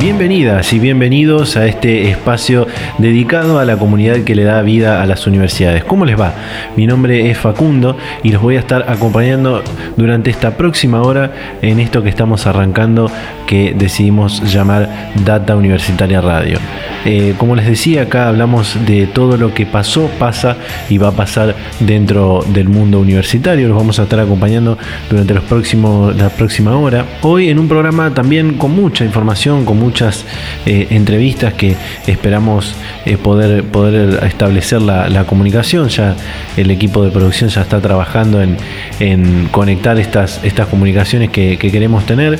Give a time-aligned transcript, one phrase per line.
[0.00, 5.06] Bienvenidas y bienvenidos a este espacio dedicado a la comunidad que le da vida a
[5.06, 5.82] las universidades.
[5.82, 6.34] ¿Cómo les va?
[6.76, 9.64] Mi nombre es Facundo y los voy a estar acompañando
[9.96, 13.10] durante esta próxima hora en esto que estamos arrancando
[13.48, 16.58] que decidimos llamar Data Universitaria Radio.
[17.04, 20.56] Eh, como les decía, acá hablamos de todo lo que pasó, pasa
[20.88, 23.66] y va a pasar dentro del mundo universitario.
[23.66, 24.78] Los vamos a estar acompañando
[25.10, 27.04] durante los próximos, la próxima hora.
[27.22, 30.26] Hoy en un programa también con mucha información, con muchas
[30.66, 31.74] eh, entrevistas que
[32.06, 32.74] esperamos
[33.06, 35.88] eh, poder, poder establecer la, comunicación.
[35.88, 36.14] Ya
[36.58, 42.38] el equipo de producción ya está trabajando en, conectar estas, estas comunicaciones que, queremos tener.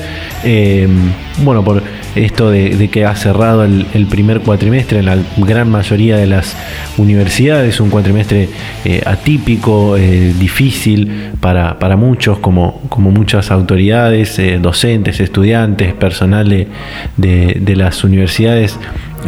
[1.43, 1.83] bueno, por
[2.15, 6.57] esto de, que ha cerrado el, primer cuatrimestre en la gran mayoría de las
[6.99, 8.49] universidades, un cuatrimestre
[8.85, 17.38] eh, atípico, difícil para, muchos, como, como muchas autoridades, docentes, estudiantes, personal de
[17.77, 18.79] las universidades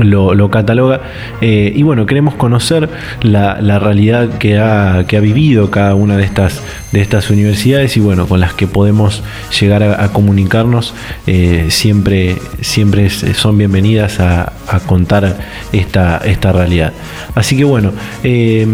[0.09, 1.01] lo, cataloga.
[1.41, 2.89] Eh, y bueno, queremos conocer
[3.23, 8.01] la, realidad que ha, que ha, vivido cada una de estas, de estas universidades y
[8.01, 9.23] bueno, con las que podemos
[9.59, 10.95] llegar a, comunicarnos.
[11.27, 14.53] Eh, siempre, siempre son bienvenidas a,
[14.87, 15.37] contar
[15.73, 16.93] esta, esta realidad.
[17.35, 17.93] Así que bueno,
[18.23, 18.67] eh,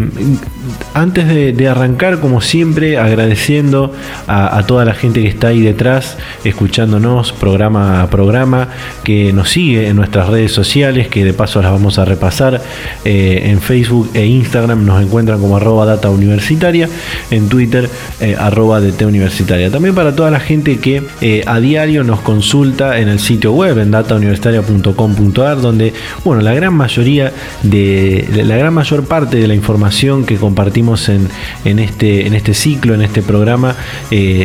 [0.93, 3.93] antes de, arrancar, como siempre, agradeciendo
[4.27, 8.69] a, toda la gente que está ahí detrás, escuchándonos programa a programa,
[9.03, 12.61] que nos sigue en nuestras redes sociales, que de paso las vamos a repasar.
[13.05, 16.89] Eh, en Facebook e Instagram nos encuentran como arroba data universitaria,
[17.31, 19.71] en Twitter eh, arroba DT universitaria.
[19.71, 23.77] También para toda la gente que eh, a diario nos consulta en el sitio web,
[23.79, 25.93] en datauniversitaria.com.ar, donde,
[26.23, 27.31] bueno, la gran mayoría
[27.63, 31.27] de, la gran mayor parte de la información que compartimos en,
[31.65, 33.75] en, este, en este ciclo, en este programa,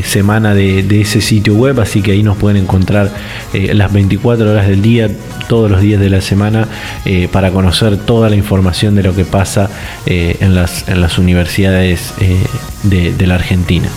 [0.04, 3.10] semana de, de, ese sitio web, así que ahí nos pueden encontrar
[3.52, 5.10] las 24 horas del día,
[5.48, 6.51] todos los días de la semana
[7.04, 9.70] eh, para conocer toda la información de lo que pasa
[10.06, 12.36] eh, en, las, universidades eh,
[12.84, 13.88] de, la Argentina.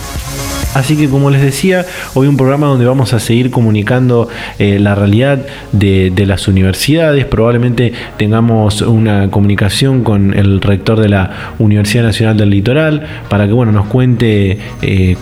[0.74, 4.28] Así que como les decía, hoy un programa donde vamos a seguir comunicando
[4.58, 7.24] la realidad de, las universidades.
[7.24, 13.54] Probablemente tengamos una comunicación con el rector de la Universidad Nacional del Litoral para que
[13.54, 14.58] bueno, nos cuente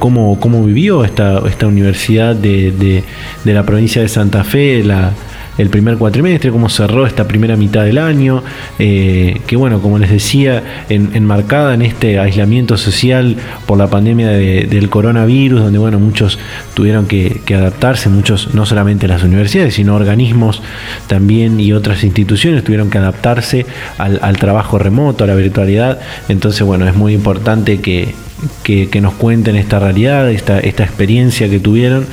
[0.01, 3.05] cómo, cómo, vivió esta, esta universidad de,
[3.45, 5.13] de, la provincia de Santa Fe, la,
[5.59, 8.43] el primer cuatrimestre, cómo cerró esta primera mitad del año,
[8.79, 14.89] eh, que bueno, como les decía, enmarcada en este aislamiento social por la pandemia del
[14.91, 16.39] coronavirus, donde bueno, muchos
[16.75, 20.63] tuvieron que, adaptarse, muchos, no solamente las universidades, sino organismos
[21.07, 23.67] también y otras instituciones tuvieron que adaptarse
[23.99, 26.01] al trabajo remoto, a la virtualidad.
[26.29, 28.15] Entonces, bueno, es muy importante que,
[28.63, 32.07] que, nos cuenten esta realidad, esta, experiencia que tuvieron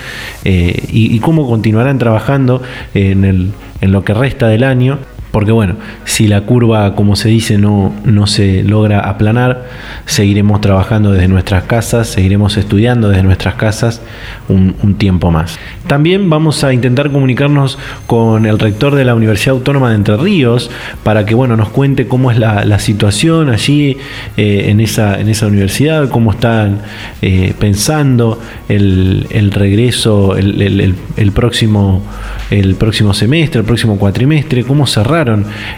[0.46, 2.62] eh, y, cómo continuarán trabajando
[2.94, 5.00] en lo que resta del año
[5.31, 5.75] porque bueno,
[6.06, 9.66] si la curva, como se dice, no, no se logra aplanar,
[10.06, 14.02] seguiremos trabajando desde nuestras casas, seguiremos estudiando desde nuestras casas
[14.50, 15.58] un, tiempo más.
[15.88, 20.70] También vamos a intentar comunicarnos con el rector de la Universidad Autónoma de Entre Ríos
[21.03, 23.97] para que bueno, nos cuente cómo es la, situación allí
[24.38, 26.80] eh, en, esa, en esa universidad, cómo están
[27.22, 32.02] eh, pensando el, regreso, el, próximo,
[32.50, 35.21] el próximo semestre, el próximo cuatrimestre, cómo cerrar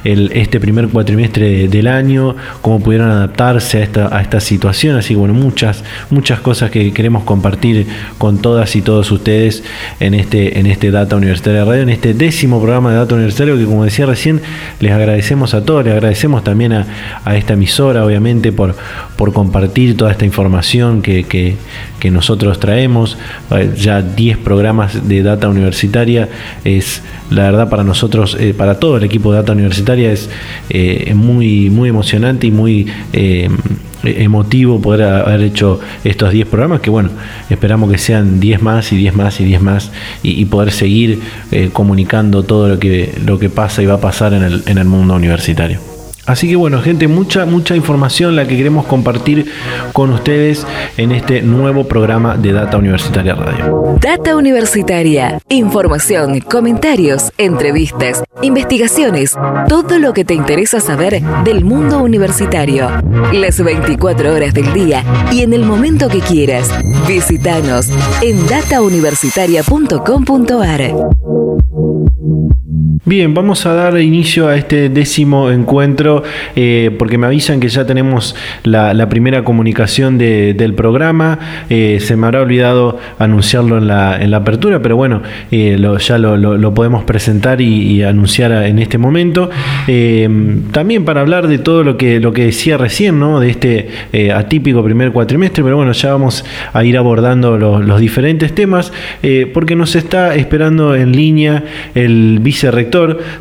[0.03, 4.97] este primer cuatrimestre del año, cómo pudieron adaptarse a esta, a esta situación.
[4.97, 7.87] Así que bueno, muchas, muchas cosas que queremos compartir
[8.17, 9.63] con todas y todos ustedes
[9.99, 13.65] en este, en este Data Universitaria Radio, en este décimo programa de Data Universitario que
[13.65, 14.41] como decía recién,
[14.79, 16.85] les agradecemos a todos, les agradecemos también a,
[17.35, 18.75] esta emisora, obviamente, por,
[19.15, 21.55] por compartir toda esta información que, que,
[22.03, 23.17] que nosotros traemos.
[23.77, 26.27] Ya 10 programas de Data Universitaria
[26.65, 30.29] es la verdad para nosotros, eh, para todo el equipo de Data Universitaria es
[30.69, 33.49] eh, muy, muy emocionante y muy eh,
[34.03, 37.09] emotivo poder haber hecho estos 10 programas, que bueno,
[37.49, 39.91] esperamos que sean 10 más y 10 más y 10 más
[40.23, 41.21] y, poder seguir
[41.71, 44.85] comunicando todo lo que, lo que pasa y va a pasar en el, en el
[44.85, 45.92] mundo universitario.
[46.25, 49.51] Así que bueno, gente, mucha, mucha información la que queremos compartir
[49.91, 50.65] con ustedes
[50.97, 53.97] en este nuevo programa de Data Universitaria Radio.
[53.99, 55.41] Data Universitaria.
[55.49, 59.35] Información, comentarios, entrevistas, investigaciones,
[59.67, 62.87] todo lo que te interesa saber del mundo universitario.
[63.33, 66.69] Las 24 horas del día y en el momento que quieras.
[67.07, 67.89] Visítanos
[68.21, 70.93] en datauniversitaria.com.ar.
[73.05, 76.23] Bien, vamos a dar inicio a este décimo encuentro
[76.55, 78.33] eh, porque me avisan que ya tenemos
[78.63, 81.37] la, primera comunicación del programa.
[81.69, 85.21] Eh, se me habrá olvidado anunciarlo en la, en la apertura, pero bueno,
[85.51, 89.49] eh, ya lo, podemos presentar y, anunciar en este momento.
[90.71, 93.41] también para hablar de todo lo que, lo que decía recién, ¿no?
[93.41, 93.89] de este
[94.33, 98.93] atípico primer cuatrimestre, pero bueno, ya vamos a ir abordando los, los diferentes temas
[99.53, 101.65] porque nos está esperando en línea
[101.95, 102.92] el vicerrector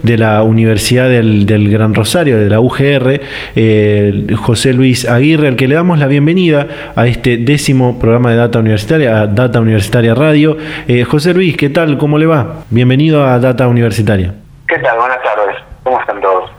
[0.02, 3.20] de la Universidad del, Gran Rosario, de la UGR,
[3.54, 6.66] eh, José Luis Aguirre, al que le damos la bienvenida
[6.96, 10.56] a este décimo programa de Data Universitaria, a Data Universitaria Radio.
[10.88, 11.98] Eh, José Luis, ¿qué tal?
[11.98, 12.64] ¿Cómo le va?
[12.70, 14.32] Bienvenido a Data Universitaria.
[14.66, 14.96] ¿Qué tal?
[14.96, 15.56] Buenas tardes.
[15.82, 16.50] ¿Cómo están todos?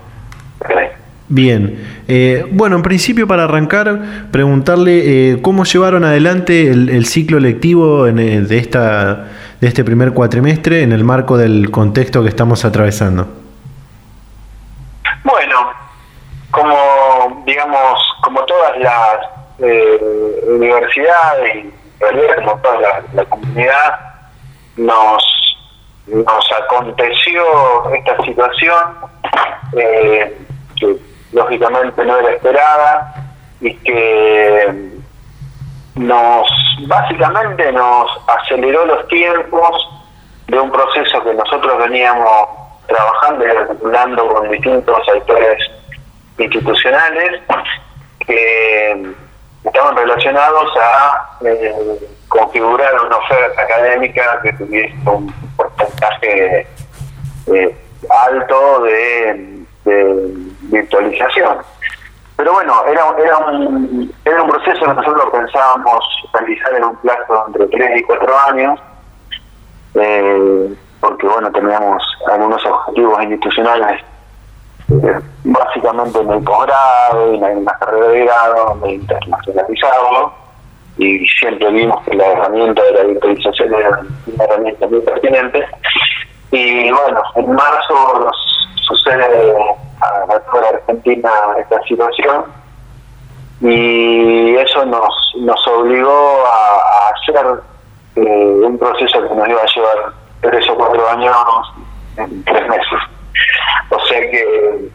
[1.29, 8.57] Bien, eh, bueno, en principio para arrancar, preguntarle cómo llevaron adelante el, ciclo lectivo de
[8.57, 9.29] esta
[9.63, 13.25] de este primer cuatrimestre en el marco del contexto que estamos atravesando?
[15.23, 15.71] Bueno,
[16.51, 19.19] como digamos, como todas las
[19.59, 21.71] eh, universidades y
[22.43, 23.99] como toda la, comunidad,
[24.75, 25.23] nos,
[26.07, 27.41] nos aconteció
[27.93, 28.97] esta situación
[29.77, 30.37] eh,
[30.75, 30.97] que
[31.31, 33.13] lógicamente no era esperada
[33.61, 34.92] y que
[35.95, 36.47] nos
[36.87, 39.89] básicamente nos aceleró los tiempos
[40.47, 42.47] de un proceso que nosotros veníamos
[42.87, 45.57] trabajando y articulando con distintos actores
[46.37, 47.41] institucionales
[48.25, 49.13] que
[49.63, 51.73] estaban relacionados a eh,
[52.27, 56.67] configurar una oferta académica que tuviese un porcentaje
[57.47, 57.77] eh,
[58.09, 59.63] alto de
[60.63, 61.57] virtualización.
[62.43, 66.03] Pero bueno, era, era, un, era un proceso que nosotros pensábamos
[66.33, 68.79] realizar en un plazo entre 3 y 4 años,
[69.95, 74.01] eh, porque bueno, teníamos algunos objetivos institucionales,
[74.89, 80.33] eh, básicamente en el posgrado en la carrera de grado, de internacionalizarlo,
[80.97, 85.65] y siempre vimos que la herramienta de la virtualización era una herramienta muy pertinente.
[86.51, 88.31] Y bueno, en marzo
[88.85, 89.55] sucede
[90.27, 91.29] la Argentina
[91.59, 92.45] esta situación
[93.61, 97.61] y eso nos, nos obligó a, hacer
[98.15, 101.35] eh, un proceso que nos iba a llevar tres o cuatro años
[102.17, 102.99] en tres meses.
[103.89, 104.89] O sea que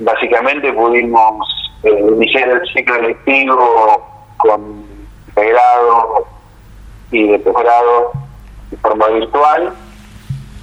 [0.00, 4.84] básicamente pudimos eh, iniciar el ciclo electivo con
[5.34, 6.26] de grado
[7.10, 8.12] y de posgrado
[8.70, 9.72] de forma virtual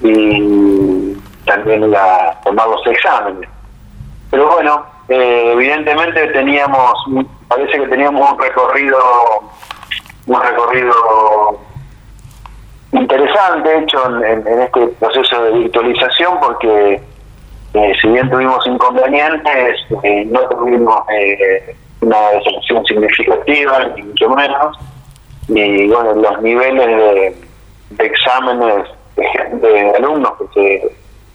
[0.02, 1.14] y
[1.46, 3.50] también la, tomar los exámenes.
[4.31, 6.94] Pero bueno, eh, evidentemente teníamos,
[7.48, 9.00] parece que teníamos un recorrido,
[10.28, 11.60] un recorrido
[12.92, 17.02] interesante hecho en, este proceso de virtualización porque
[17.74, 21.02] eh, si bien tuvimos inconvenientes, eh, no tuvimos
[22.02, 24.78] una deserción significativa, ni mucho menos,
[25.48, 30.48] y bueno, los niveles de, exámenes de, alumnos que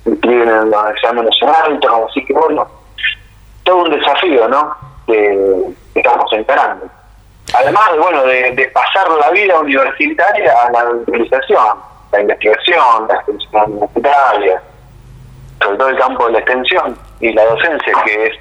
[0.05, 2.67] se inscriben en los exámenes son altos, así que bueno,
[3.65, 4.77] todo un desafío, ¿no?
[5.06, 6.87] Que, estamos encarando.
[7.55, 11.79] Además, bueno, de, pasar la vida universitaria a la utilización,
[12.13, 14.63] la investigación, la extensión universitaria,
[15.63, 18.33] sobre todo el campo de la extensión y la docencia, que es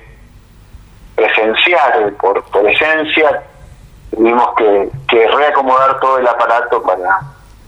[1.16, 3.44] presencial por, por esencia,
[4.16, 7.20] tuvimos que, que reacomodar todo el aparato para,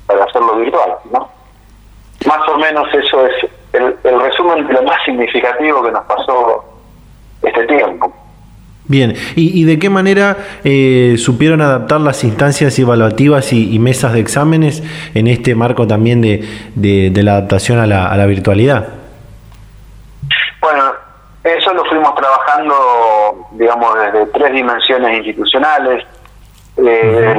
[0.08, 1.30] para hacerlo virtual, ¿no?
[2.26, 6.75] Más o menos eso es el, el resumen de lo más significativo que nos pasó
[7.46, 8.14] este tiempo.
[8.88, 14.84] Bien, ¿y, de qué manera eh, supieron adaptar las instancias evaluativas y, mesas de exámenes
[15.16, 18.90] en este marco también de, de, la adaptación a la, a la, virtualidad?
[20.62, 20.84] Bueno,
[21.44, 26.06] eso lo fuimos trabajando, digamos, desde tres dimensiones institucionales.
[26.78, 27.36] Eh,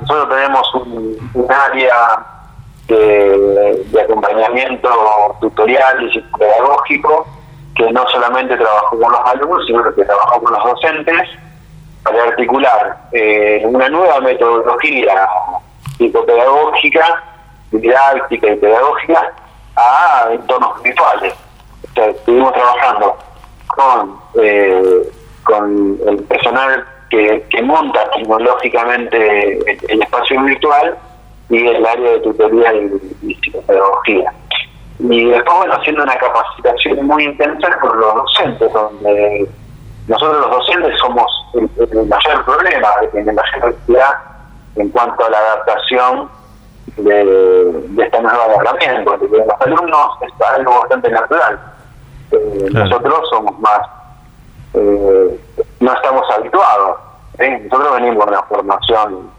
[0.00, 1.96] nosotros tenemos un, área
[2.88, 4.88] de, de acompañamiento
[5.42, 7.26] tutorial y pedagógico
[7.80, 11.28] que no solamente trabajó con los alumnos, sino que trabajó con los docentes
[12.02, 15.26] para articular eh, una nueva metodología
[15.96, 17.22] psicopedagógica,
[17.72, 19.32] didáctica y pedagógica
[19.76, 21.34] a entornos virtuales.
[21.94, 23.16] estuvimos trabajando
[23.68, 25.10] con, eh,
[25.44, 29.58] con el personal que, que monta tecnológicamente
[29.88, 30.98] el, espacio virtual
[31.48, 34.32] y el área de tutoría y, psicopedagogía.
[35.02, 39.48] Y después, bueno, haciendo una capacitación muy intensa con los docentes, donde
[40.08, 43.74] nosotros los docentes somos el, mayor problema, en la mayor
[44.76, 46.28] en cuanto a la adaptación
[46.98, 51.58] de, esta nueva herramienta, porque los alumnos es algo bastante natural.
[52.32, 53.80] Eh, nosotros somos más,
[54.74, 55.40] eh,
[55.80, 56.98] no estamos habituados.
[57.38, 59.30] Nosotros venimos de una formación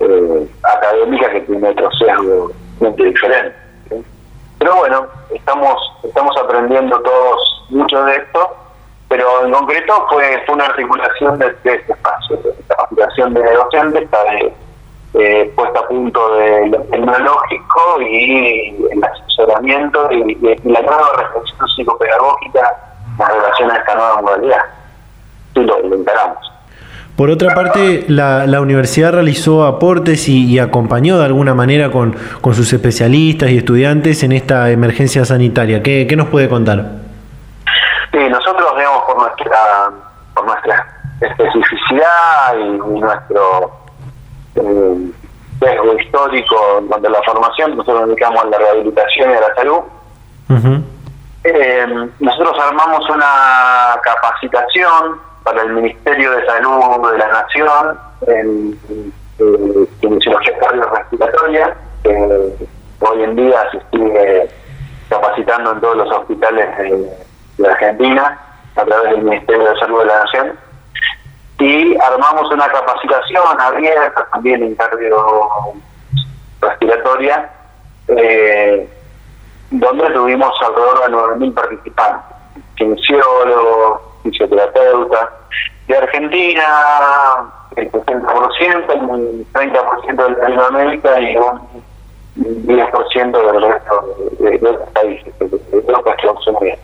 [0.00, 3.67] eh, académica que tiene otro sesgo muy diferente.
[4.68, 8.54] Pero bueno, estamos estamos aprendiendo todos mucho de esto,
[9.08, 14.52] pero en concreto fue, fue una articulación de, este espacio, la capacitación de docentes de
[15.14, 20.34] eh, puesta a punto de lo tecnológico y el asesoramiento y,
[20.64, 22.76] la nueva reflexión psicopedagógica
[23.20, 24.64] en relación a esta nueva modalidad.
[25.54, 25.94] Sí, lo, lo
[27.18, 32.54] Por otra parte, la, la universidad realizó aportes y, acompañó de alguna manera con, con,
[32.54, 35.82] sus especialistas y estudiantes en esta emergencia sanitaria.
[35.82, 36.78] ¿Qué, qué nos puede contar?
[38.12, 39.90] Sí, nosotros, vemos por nuestra,
[40.32, 40.86] por nuestra
[41.20, 43.72] especificidad y nuestro
[44.54, 45.10] eh,
[45.58, 49.80] sesgo histórico donde la formación, nosotros nos dedicamos a la rehabilitación y a la salud.
[51.42, 51.86] Eh,
[52.20, 59.12] nosotros armamos una capacitación para el Ministerio de Salud de la Nación en,
[60.00, 62.68] kinesiología cardiorrespiratoria, que
[63.00, 64.50] hoy en día se sigue
[65.08, 66.68] capacitando en todos los hospitales
[67.56, 68.38] de Argentina
[68.76, 70.58] a través del Ministerio de Salud de la Nación.
[71.60, 75.16] Y armamos una capacitación abierta también en cardio
[76.60, 77.50] respiratoria,
[78.08, 78.88] eh,
[79.70, 82.36] donde tuvimos alrededor de 9.000 participantes,
[82.76, 85.28] kinesiólogos, fisioterapeutas,
[85.88, 86.64] de Argentina
[87.76, 95.38] el 60%, un 30% de Latinoamérica y un 10% del resto de, de, otros países,
[95.38, 96.78] de, que bien.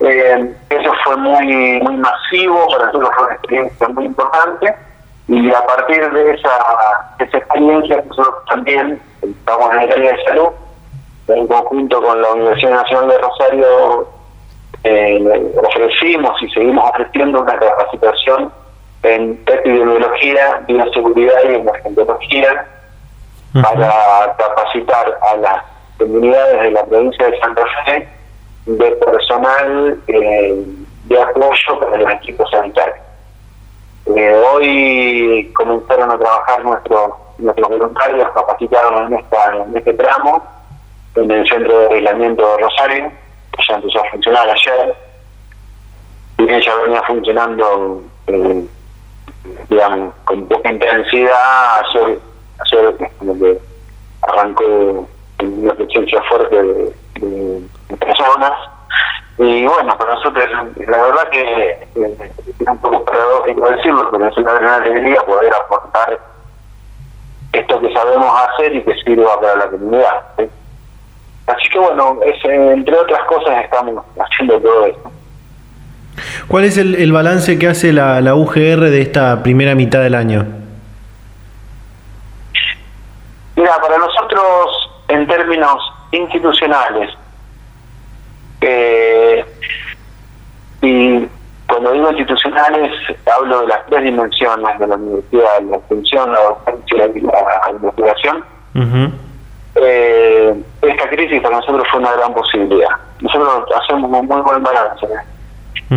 [0.00, 4.74] Eh, eso fue muy muy masivo, para nosotros fue una experiencia muy importante
[5.28, 10.48] y a partir de esa, esa experiencia nosotros también estamos en el área de salud,
[11.28, 14.19] en conjunto con la Universidad Nacional de Rosario
[14.84, 18.52] eh, ofrecimos y seguimos ofreciendo una capacitación
[19.02, 22.66] en epidemiología, bioseguridad y emergentología
[23.52, 25.64] para capacitar a las
[25.98, 28.08] comunidades de la provincia de Santa Fe
[28.66, 30.64] de personal eh,
[31.04, 32.98] de apoyo para los equipos sanitarios.
[34.14, 37.10] Eh, hoy comenzaron a trabajar nuestros
[37.40, 40.42] nuestros voluntarios capacitados en, esta, en este tramo
[41.16, 43.12] en el centro de aislamiento de Rosario,
[43.68, 44.94] ya empezó a funcionar ayer,
[46.38, 48.64] y ya venía funcionando, eh,
[49.68, 52.18] digamos, con poca intensidad, ayer,
[52.58, 53.58] ayer como que
[54.22, 55.08] arrancó
[55.42, 56.92] una presencia fuerte de,
[57.98, 58.52] personas.
[59.38, 60.44] Y bueno, para nosotros,
[60.86, 66.18] la verdad que es un poco paradójico decirlo, pero es una gran alegría poder aportar
[67.52, 70.22] esto que sabemos hacer y que sirva para la comunidad.
[71.50, 75.12] Así que bueno, es, entre otras cosas estamos haciendo todo esto.
[76.48, 80.14] ¿Cuál es el, el balance que hace la, la UGR de esta primera mitad del
[80.14, 80.46] año?
[83.56, 85.76] Mira, para nosotros, en términos
[86.12, 87.10] institucionales.
[88.60, 89.44] Eh,
[90.82, 91.26] y
[91.66, 92.92] cuando digo institucionales,
[93.32, 98.44] hablo de las tres dimensiones de la universidad, la atención, la docencia y la investigación.
[99.76, 102.90] Eh, esta crisis para nosotros fue una gran posibilidad.
[103.20, 105.06] Nosotros hacemos un muy buen balance,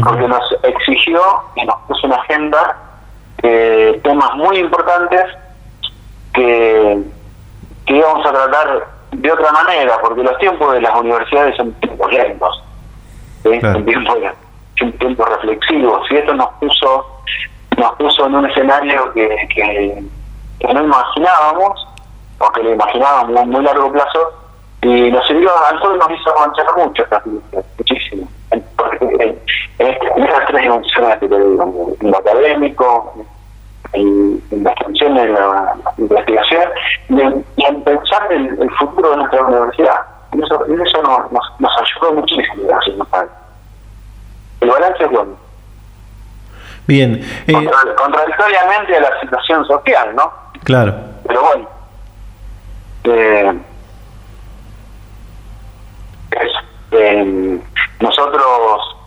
[0.03, 1.21] porque nos exigió
[1.55, 2.77] y nos puso una agenda
[3.41, 5.25] eh, temas muy importantes
[6.33, 7.03] que,
[7.85, 12.11] que íbamos a tratar de otra manera, porque los tiempos de las universidades son tiempos
[12.11, 12.63] lentos,
[13.43, 17.05] son, tiempos, reflexivos, y esto nos puso
[17.77, 20.03] nos puso en un escenario que, que,
[20.73, 21.87] no imaginábamos,
[22.45, 24.33] o que lo imaginábamos a muy largo plazo,
[24.81, 27.05] y nos sirvió, a nosotros nos hizo avanzar mucho,
[27.77, 28.27] muchísimo,
[28.75, 29.39] porque en,
[29.79, 33.13] en, estas tres dimensiones que te digo, en lo académico,
[33.93, 36.63] en, la extensión de la, investigación
[37.09, 39.99] y en, pensar el, el, futuro de nuestra universidad.
[40.33, 42.63] Y eso, eso nos, nos, ayudó muchísimo.
[44.59, 45.35] El balance es bueno.
[46.87, 47.21] Bien.
[47.47, 50.31] Eh, contradictoriamente a la situación social, ¿no?
[50.63, 50.93] Claro.
[51.25, 51.72] Pero bueno.
[53.03, 53.53] Eh.
[56.91, 57.59] Eh,
[57.99, 58.97] nosotros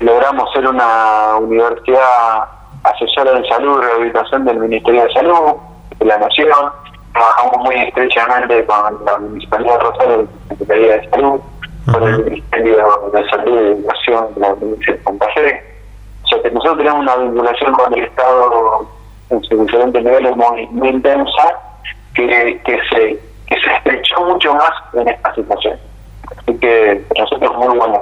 [0.00, 2.44] logramos ser una universidad
[2.84, 5.56] asesora en salud y rehabilitación del Ministerio de Salud
[5.98, 6.72] de la Nación.
[7.12, 11.40] Trabajamos muy estrechamente con la Municipalidad de Rosario, la Secretaría de Salud,
[11.92, 15.64] con el Ministerio de Salud y Educación de la provincia de Santa Fe.
[16.24, 18.86] O sea que nosotros tenemos una vinculación con el Estado
[19.30, 21.58] en sus diferentes niveles muy, muy intensa
[22.26, 25.78] que, se, que se estrechó mucho más en esta situación.
[26.36, 28.00] Así que nosotros muy buenos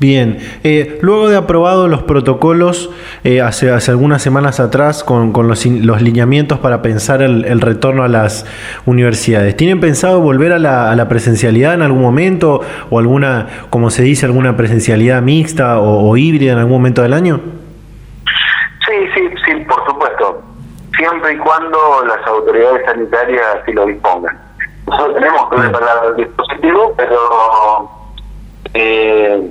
[0.00, 2.90] Bien, eh, luego de aprobados los protocolos
[3.22, 7.60] eh, hace, hace algunas semanas atrás con, con los, los, lineamientos para pensar el, el,
[7.60, 8.44] retorno a las
[8.86, 12.60] universidades, ¿tienen pensado volver a la, a la, presencialidad en algún momento
[12.90, 17.12] o alguna, como se dice, alguna presencialidad mixta o, o, híbrida en algún momento del
[17.12, 17.40] año?
[18.86, 20.42] Sí, sí, sí, por supuesto,
[21.04, 24.40] siempre y cuando las autoridades sanitarias así lo dispongan.
[24.86, 27.90] Nosotros tenemos que preparar el dispositivo, pero...
[28.76, 29.50] Eh,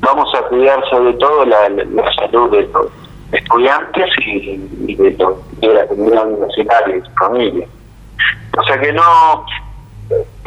[0.00, 1.68] vamos a cuidar sobre todo la,
[2.16, 2.86] salud de los
[3.32, 7.66] estudiantes y, y, de, los, de, la comunidad universitaria y su familia.
[8.56, 9.46] O sea que no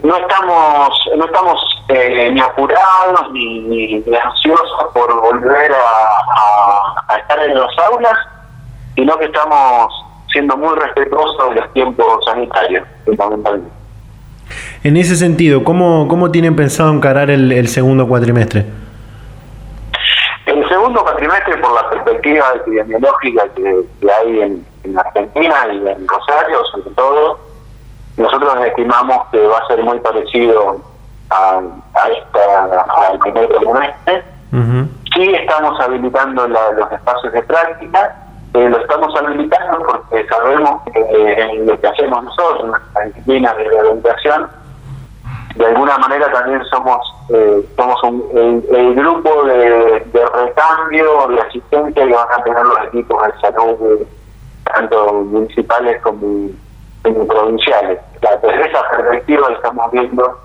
[0.03, 7.13] no estamos no estamos eh, ni apurados ni, ni, ni, ansiosos por volver a, a,
[7.13, 8.17] a, estar en las aulas,
[8.95, 9.93] sino que estamos
[10.31, 13.81] siendo muy respetuosos de los tiempos sanitarios, fundamentalmente.
[14.83, 18.65] En ese sentido, ¿cómo, cómo tienen pensado encarar el, el segundo cuatrimestre?
[20.45, 26.07] El segundo cuatrimestre, por la perspectiva epidemiológica que, que hay en, en, Argentina y en
[26.07, 27.39] Rosario, sobre todo,
[28.17, 30.81] nosotros estimamos que va a ser muy parecido
[31.29, 31.61] a,
[31.93, 34.23] a esta, al primer cuatrimestre.
[34.51, 34.87] Uh -huh.
[35.15, 38.20] Sí estamos habilitando la, los espacios de práctica,
[38.53, 43.05] eh, lo estamos habilitando porque sabemos que eh, en lo que hacemos nosotros, en nuestra
[43.05, 44.49] disciplina de rehabilitación,
[45.55, 50.03] de alguna manera también somos eh, somos un, el, grupo de,
[50.33, 54.07] recambio, de asistencia que van a tener los equipos de salud,
[54.65, 56.49] tanto municipales como,
[57.03, 57.99] provinciales.
[58.21, 60.39] La, desde esa perspectiva estamos viendo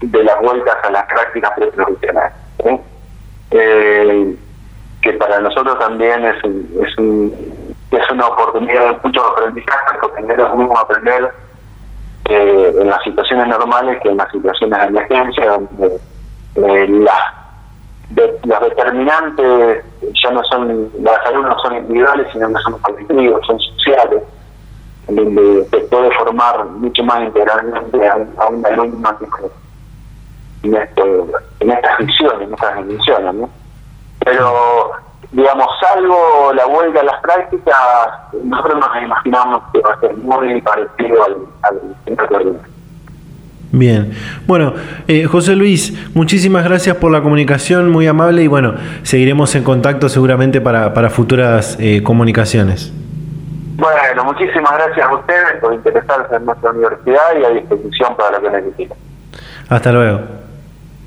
[0.00, 2.32] de las vueltas a las prácticas preprofesionales.
[2.64, 2.80] ¿eh?
[3.52, 4.36] Eh,
[5.02, 10.22] que para nosotros también es, un, es, un, es una oportunidad de mucho aprendizaje, porque
[10.22, 11.32] es mismo aprender
[12.28, 15.96] eh, en las situaciones normales que en las situaciones de emergencia, donde
[16.54, 17.20] eh, las,
[18.10, 19.84] de, las determinantes
[20.22, 24.22] ya no son, las salud no son individuales, sino que son colectivos, son sociales,
[25.08, 29.18] donde se puede formar mucho más integralmente a, a un alumno
[30.62, 31.26] en, esto,
[31.58, 33.61] en estas visiones, en estas dimensiones, ¿no?
[34.24, 34.92] Pero
[35.32, 37.76] digamos, salvo la vuelta a las prácticas,
[38.44, 42.28] nosotros nos imaginamos que va a ser muy parecido al, al centro
[43.74, 44.12] Bien,
[44.46, 44.74] bueno,
[45.08, 50.10] eh, José Luis, muchísimas gracias por la comunicación, muy amable y bueno, seguiremos en contacto
[50.10, 52.92] seguramente para, para futuras eh, comunicaciones.
[53.76, 58.42] Bueno, muchísimas gracias a ustedes por interesarse en nuestra universidad y a disposición para lo
[58.42, 58.98] que necesiten.
[59.70, 60.41] Hasta luego.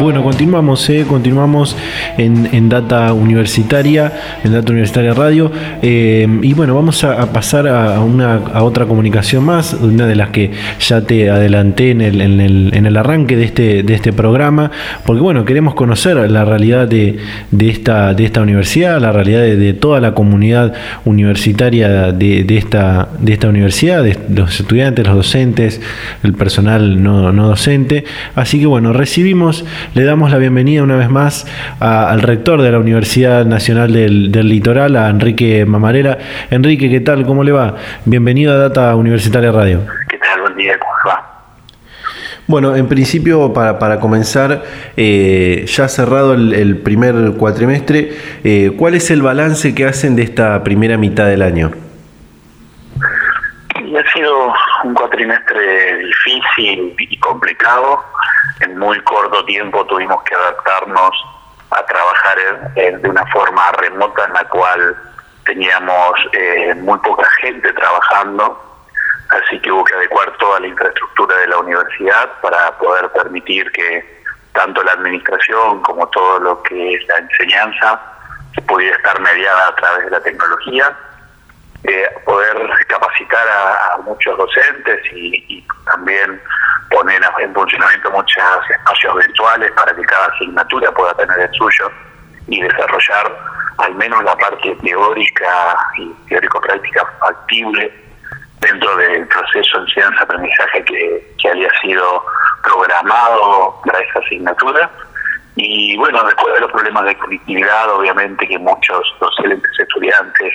[0.00, 1.74] Bueno, continuamos, eh, continuamos
[2.18, 4.12] en, en, Data Universitaria,
[4.44, 5.50] en Data Universitaria Radio.
[5.80, 10.14] Eh, y bueno, vamos a, a pasar a, una, a otra comunicación más, una de
[10.14, 13.94] las que ya te adelanté en el, en el, en el arranque de este, de
[13.94, 14.70] este programa,
[15.06, 17.16] porque bueno, queremos conocer la realidad de,
[17.50, 20.74] de, esta, de esta universidad, la realidad de, de toda la comunidad
[21.06, 25.80] universitaria de, de, esta, de esta universidad, de los estudiantes, los docentes,
[26.22, 28.04] el personal no, no docente.
[28.34, 29.45] Así que bueno, recibimos
[29.94, 31.46] le damos la bienvenida una vez más
[31.78, 36.18] a, al rector de la Universidad Nacional del, del, Litoral, a Enrique Mamarela.
[36.50, 37.24] Enrique, ¿qué tal?
[37.24, 37.76] ¿Cómo le va?
[38.04, 39.82] Bienvenido a Data Universitaria Radio.
[40.08, 40.40] ¿Qué tal?
[40.40, 41.32] Buen día, ¿cómo va?
[42.48, 44.64] Bueno, en principio, para, para comenzar,
[44.96, 50.22] eh, ya cerrado el, el, primer cuatrimestre, eh, ¿cuál es el balance que hacen de
[50.22, 51.70] esta primera mitad del año?
[53.98, 54.52] ha sido
[54.86, 58.04] un cuatrimestre difícil y complicado
[58.60, 61.12] en muy corto tiempo tuvimos que adaptarnos
[61.70, 64.96] a trabajar de una forma remota en la cual
[65.44, 68.60] teníamos eh, muy poca gente trabajando,
[69.30, 74.22] así que hubo que adecuar toda la infraestructura de la universidad para poder permitir que
[74.52, 78.00] tanto la administración como todo lo que es la enseñanza
[78.66, 80.96] pudiera estar mediada a través de la tecnología.
[81.88, 82.56] Eh, poder
[82.88, 86.40] capacitar a, muchos docentes y, también
[86.90, 91.90] poner en funcionamiento muchos espacios virtuales para que cada asignatura pueda tener el suyo
[92.48, 93.36] y desarrollar
[93.78, 97.92] al menos la parte teórica y teórico-práctica factible
[98.60, 102.24] dentro del proceso de enseñanza-aprendizaje que, que había sido
[102.64, 104.90] programado para esa asignatura.
[105.54, 110.52] Y bueno, después de los problemas de conectividad, obviamente que muchos docentes, estudiantes,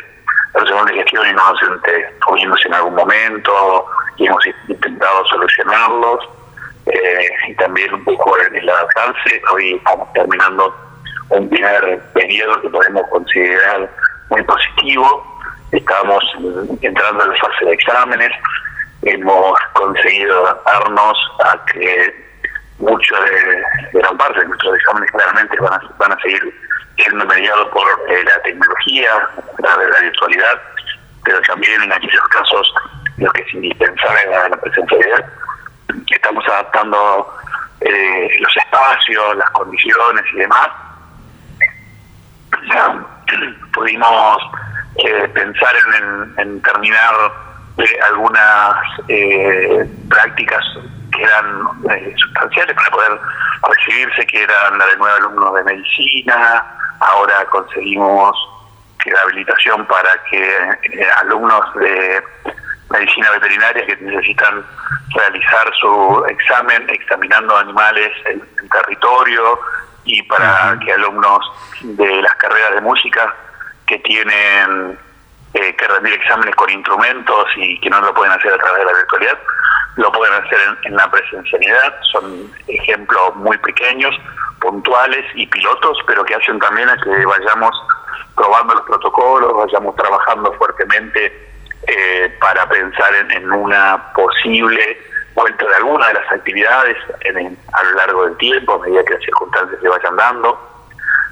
[0.54, 3.86] personal de gestión y no docentes tuvimos en algún momento
[4.18, 6.30] y hemos intentado solucionarlos.
[6.88, 9.42] Eh, y también un poco el adaptarse.
[9.54, 10.76] Hoy estamos terminando
[11.30, 13.90] un primer periodo que podemos considerar
[14.30, 15.40] muy positivo.
[15.72, 16.24] Estamos
[16.82, 18.32] entrando en la fase de exámenes.
[19.04, 22.32] Hemos conseguido adaptarnos a que
[22.80, 26.54] mucho de, gran parte de nuestros exámenes claramente van a, van a seguir
[26.98, 30.62] siendo mediados por eh, la tecnología, la, la virtualidad,
[31.24, 32.74] pero también en aquellos casos
[33.18, 35.26] lo que es indispensable la, la presencialidad.
[36.10, 37.34] Estamos adaptando
[37.82, 40.70] eh, los espacios, las condiciones y demás
[43.74, 44.38] pudimos
[44.98, 45.74] eh, pensar
[46.38, 47.14] en, terminar
[47.78, 48.76] eh, algunas
[49.08, 50.64] eh, prácticas
[51.12, 51.62] que eran
[52.18, 53.20] sustanciales para poder
[53.70, 56.66] recibirse, que eran la de nueve alumnos de medicina,
[57.02, 58.36] ahora conseguimos
[59.04, 62.24] que la habilitación para que alumnos de
[62.90, 64.64] medicina veterinaria que necesitan
[65.16, 69.60] realizar su examen examinando animales en, en territorio
[70.04, 71.40] y para que alumnos
[71.82, 73.34] de las carreras de música
[73.88, 74.98] que tienen
[75.54, 78.86] eh, que rendir exámenes con instrumentos y que no lo pueden hacer a través de
[78.86, 79.38] la virtualidad,
[79.96, 81.96] lo pueden hacer en, la presencialidad.
[82.12, 84.16] Son ejemplos muy pequeños,
[84.60, 87.72] puntuales y pilotos, pero que hacen también a que vayamos
[88.36, 91.50] probando los protocolos, vayamos trabajando fuertemente
[91.88, 94.98] eh, para pensar en, en una posible
[95.34, 99.14] cuento de algunas de las actividades en, a lo largo del tiempo, a medida que
[99.14, 100.71] las circunstancias se vayan dando.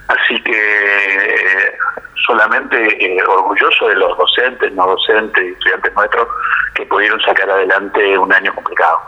[0.09, 1.77] Así que eh,
[2.25, 6.27] solamente eh, orgulloso de los docentes, no docentes y estudiantes nuestros
[6.73, 8.99] que pudieron sacar adelante un año complicado.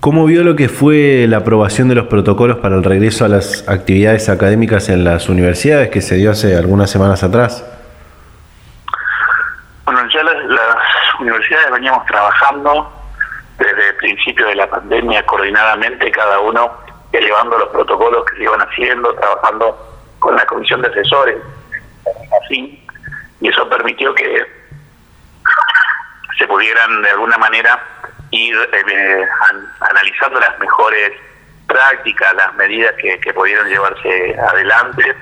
[0.00, 3.68] ¿Cómo vio lo que fue la aprobación de los protocolos para el regreso a las
[3.68, 7.62] actividades académicas en las universidades que se dio hace algunas semanas atrás?
[9.84, 10.76] Bueno, ya las, las
[11.20, 12.90] universidades veníamos trabajando
[13.58, 18.60] desde el principio de la pandemia coordinadamente, cada uno elevando los protocolos que se iban
[18.60, 21.36] haciendo, trabajando con la comisión de asesores,
[22.44, 22.86] así,
[23.40, 24.46] y eso permitió que
[26.38, 27.80] se pudieran de alguna manera
[28.30, 29.26] ir eh,
[29.80, 31.12] analizando las mejores
[31.66, 35.16] prácticas, las medidas que, que pudieron llevarse adelante.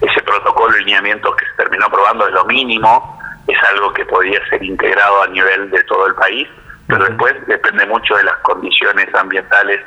[0.00, 4.46] Ese protocolo de lineamientos que se terminó aprobando es lo mínimo, es algo que podía
[4.48, 6.48] ser integrado a nivel de todo el país
[6.88, 9.84] pero después depende mucho de las condiciones ambientales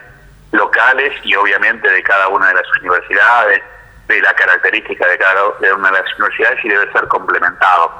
[0.51, 3.61] locales y obviamente de cada una de las universidades,
[4.07, 7.91] de la característica de cada una de las universidades y debe ser complementado.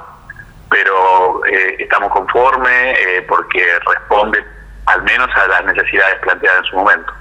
[0.70, 4.44] Pero eh, estamos conformes eh, porque responde
[4.86, 7.12] al menos a las necesidades planteadas en su momento.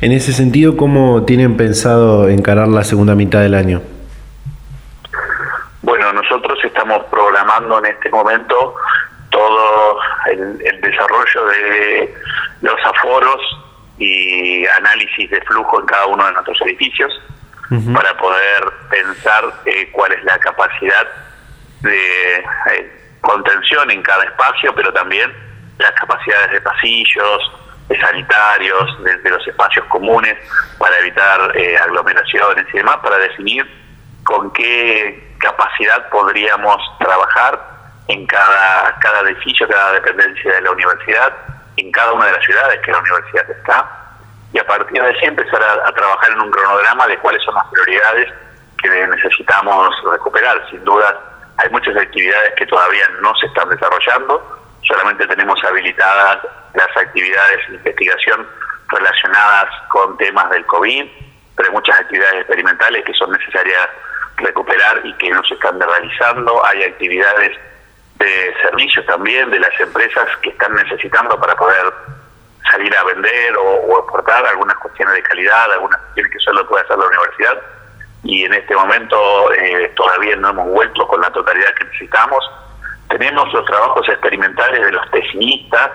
[0.00, 3.82] En ese sentido, ¿cómo tienen pensado encarar la segunda mitad del año?
[5.82, 8.74] Bueno, nosotros estamos programando en este momento
[9.30, 9.98] todo
[10.30, 12.14] el, desarrollo de
[12.62, 13.40] los aforos
[13.98, 17.12] y análisis de flujo en cada uno de nuestros edificios
[17.92, 21.06] para poder pensar eh, cuál es la capacidad
[21.82, 25.30] de eh, contención en cada espacio, pero también
[25.78, 27.52] las capacidades de pasillos,
[27.88, 30.34] de sanitarios, de, los espacios comunes
[30.78, 33.66] para evitar eh, aglomeraciones y demás, para definir
[34.24, 37.60] con qué capacidad podríamos trabajar
[38.08, 41.34] en cada, cada edificio, cada dependencia de la universidad,
[41.80, 43.98] en cada una de las ciudades que la universidad está,
[44.52, 47.66] y a partir de allí empezar a, trabajar en un cronograma de cuáles son las
[47.68, 48.32] prioridades
[48.82, 50.66] que necesitamos recuperar.
[50.70, 51.18] Sin duda,
[51.58, 56.38] hay muchas actividades que todavía no se están desarrollando, solamente tenemos habilitadas
[56.74, 58.46] las actividades de investigación
[58.88, 61.04] relacionadas con temas del COVID,
[61.56, 63.88] pero hay muchas actividades experimentales que son necesarias
[64.36, 66.64] recuperar y que no se están realizando.
[66.64, 67.58] Hay actividades
[68.18, 71.92] de servicios también de las empresas que están necesitando para poder
[72.70, 76.98] salir a vender o, exportar algunas cuestiones de calidad, algunas cuestiones que solo puede hacer
[76.98, 77.62] la universidad.
[78.24, 82.44] Y en este momento eh, todavía no hemos vuelto con la totalidad que necesitamos.
[83.08, 85.90] Tenemos los trabajos experimentales de los tesinistas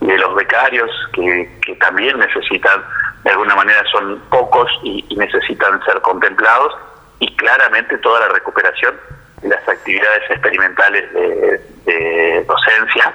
[0.00, 2.84] y de los becarios que, que también necesitan,
[3.24, 6.74] de alguna manera son pocos y necesitan ser contemplados.
[7.20, 8.98] Y claramente toda la recuperación
[9.42, 13.12] las actividades experimentales de, docencia,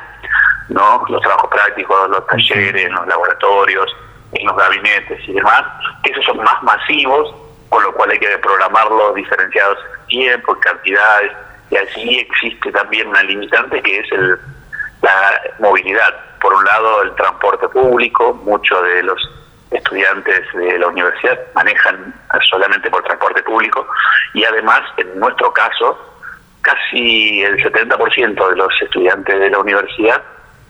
[0.69, 1.03] ¿no?
[1.07, 3.95] los trabajos prácticos, los talleres, los laboratorios,
[4.33, 5.63] en los gabinetes y demás,
[6.03, 7.33] que esos son más masivos,
[7.69, 11.31] con lo cual hay que programarlos diferenciados en tiempo, en cantidades,
[11.69, 14.37] y así existe también una limitante que es el,
[15.01, 16.13] la movilidad.
[16.41, 19.19] Por un lado, el transporte público, muchos de los
[19.71, 22.13] estudiantes de la universidad manejan
[22.49, 23.87] solamente por transporte público
[24.33, 25.97] y además, en nuestro caso,
[26.65, 30.21] casi el 70% de los estudiantes de la universidad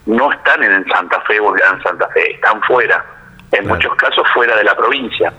[0.06, 3.04] no están en Santa Fe o en Santa Fe, están fuera,
[3.52, 5.32] en muchos casos fuera de la provincia,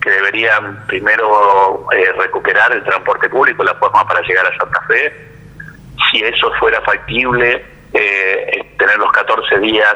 [0.00, 5.12] que deberían primero eh, recuperar el transporte público, la forma para llegar a Santa Fe.
[6.10, 9.94] Si eso fuera factible, eh, tener los 14 días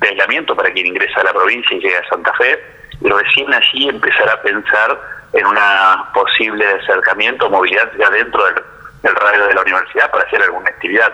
[0.00, 2.58] de aislamiento para quien ingresa a la provincia y llegue a Santa Fe,
[3.00, 5.00] y recién allí empezar a pensar
[5.32, 8.54] en una posible acercamiento movilidad ya dentro del,
[9.08, 11.12] radio de la universidad para hacer alguna actividad.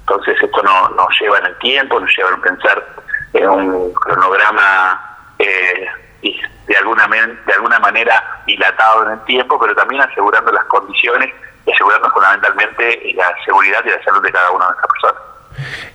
[0.00, 2.86] Entonces esto no, nos lleva en el tiempo, nos lleva a pensar
[3.32, 5.86] en un cronograma eh,
[6.22, 11.32] de, alguna, de alguna manera dilatado en el tiempo, pero también asegurando las condiciones
[11.66, 15.35] y asegurando fundamentalmente la seguridad y la salud de cada una de estas personas.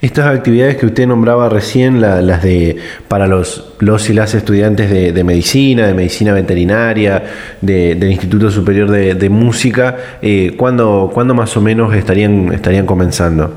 [0.01, 5.23] Estas actividades que usted nombraba recién, las de para los, los y las estudiantes de,
[5.23, 7.23] medicina, de medicina veterinaria,
[7.61, 13.53] del Instituto Superior de, Música, eh, ¿cuándo, más o menos estarían, estarían comenzando?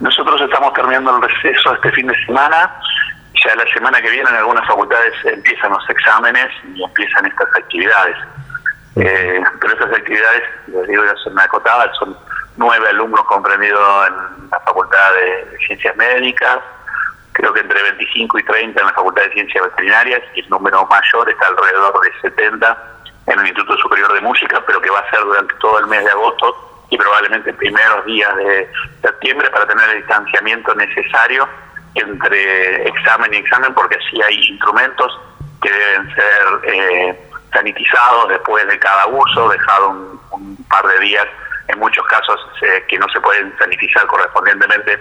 [0.00, 2.70] Nosotros estamos terminando el receso este fin de semana.
[3.44, 8.16] Ya la semana que viene en algunas facultades empiezan los exámenes y empiezan estas actividades.
[8.96, 12.16] Eh, pero estas actividades, les digo, ya son acotadas, son
[12.56, 16.58] nueve alumnos comprendidos en la Facultad de Ciencias Médicas,
[17.32, 20.86] creo que entre 25 y 30 en la Facultad de Ciencias Veterinarias, y el número
[20.86, 22.78] mayor está alrededor de 70
[23.26, 26.04] en el Instituto Superior de Música, pero que va a ser durante todo el mes
[26.04, 28.70] de agosto y probablemente primeros días de
[29.02, 31.48] septiembre para tener el distanciamiento necesario
[31.94, 35.20] entre examen y examen, porque así hay instrumentos
[35.62, 39.88] que deben ser eh, sanitizados después de cada uso, dejado
[40.30, 41.26] un par de días
[41.68, 42.40] en muchos casos
[42.88, 44.98] que no se pueden sanitizar correspondientemente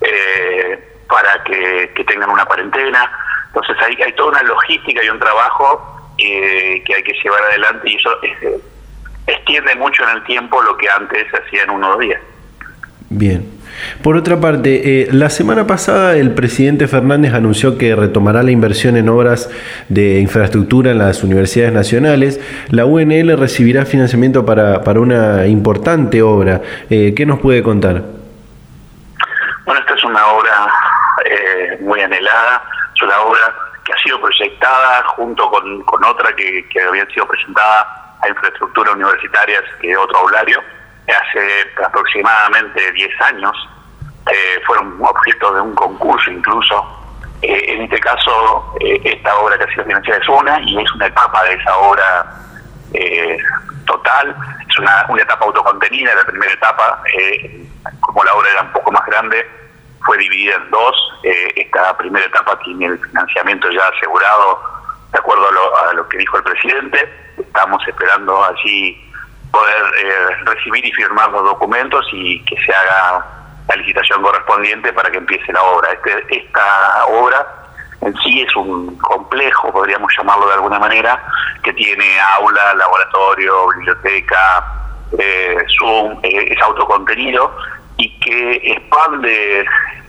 [0.00, 3.10] eh, para que, tengan una cuarentena.
[3.46, 7.90] Entonces hay, hay toda una logística y un trabajo eh, que hay que llevar adelante
[7.90, 8.60] y eso eh,
[9.26, 12.20] extiende mucho en el tiempo lo que antes se hacía en unos días.
[13.16, 13.48] Bien.
[14.02, 18.96] Por otra parte, eh, la semana pasada el presidente Fernández anunció que retomará la inversión
[18.96, 19.50] en obras
[19.88, 22.40] de infraestructura en las universidades nacionales.
[22.70, 26.60] La UNL recibirá financiamiento para, para una importante obra.
[26.90, 28.02] Eh, ¿Qué nos puede contar?
[29.64, 30.72] Bueno, esta es una obra
[31.24, 32.62] eh, muy anhelada,
[32.94, 37.28] es una obra que ha sido proyectada junto con, con otra que, que había sido
[37.28, 40.60] presentada a infraestructura universitaria, que es otro aulario
[41.12, 43.56] hace aproximadamente 10 años,
[44.30, 47.00] eh, fueron objeto de un concurso incluso.
[47.42, 50.92] Eh, en este caso, eh, esta obra que ha sido financiada es una y es
[50.92, 52.40] una etapa de esa obra
[53.86, 54.34] total.
[54.68, 57.02] Es una, una etapa autocontenida, la primera etapa,
[58.00, 59.46] como la obra era un poco más grande,
[60.06, 60.96] fue dividida en dos.
[61.22, 64.60] esta primera etapa tiene el financiamiento ya asegurado,
[65.12, 67.34] de acuerdo a lo, a lo que dijo el presidente.
[67.36, 69.03] Estamos esperando allí
[69.54, 73.24] poder eh, recibir y firmar los documentos y que se haga
[73.68, 75.92] la licitación correspondiente para que empiece la obra.
[75.92, 77.46] Este, esta obra
[78.00, 81.24] en sí es un complejo, podríamos llamarlo de alguna manera,
[81.62, 84.64] que tiene aula, laboratorio, biblioteca,
[85.18, 87.56] eh, Zoom, eh, es autocontenido
[87.96, 89.64] y que expande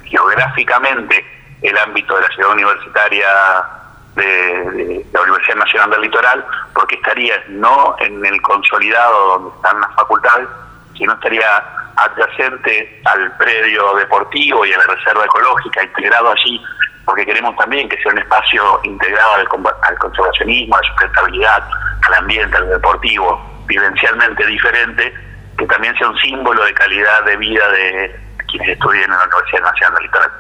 [0.05, 1.23] geográficamente
[1.62, 3.27] el ámbito de la ciudad universitaria
[4.15, 9.93] de, la Universidad Nacional del Litoral, porque estaría no en el consolidado donde están las
[9.95, 10.47] facultades,
[10.97, 11.63] sino estaría
[11.97, 16.62] adyacente al predio deportivo y a la reserva ecológica, integrado allí,
[17.06, 19.47] porque queremos también que sea un espacio integrado al,
[19.82, 21.63] al conservacionismo, a la sustentabilidad,
[22.08, 25.13] al ambiente, al deportivo, vivencialmente diferente,
[25.58, 29.62] que también sea un símbolo de calidad de vida de quienes estudian en la Universidad
[29.62, 30.32] Nacional del Litoral.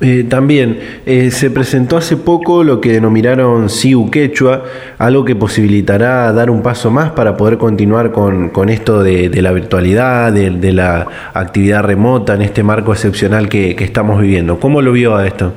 [0.00, 4.62] Eh, también eh, se presentó hace poco lo que denominaron Siu Quechua,
[4.98, 9.50] algo que posibilitará dar un paso más para poder continuar con, con esto de, la
[9.50, 14.60] virtualidad, de, la actividad remota en este marco excepcional que, estamos viviendo.
[14.60, 15.52] ¿Cómo lo vio a esto?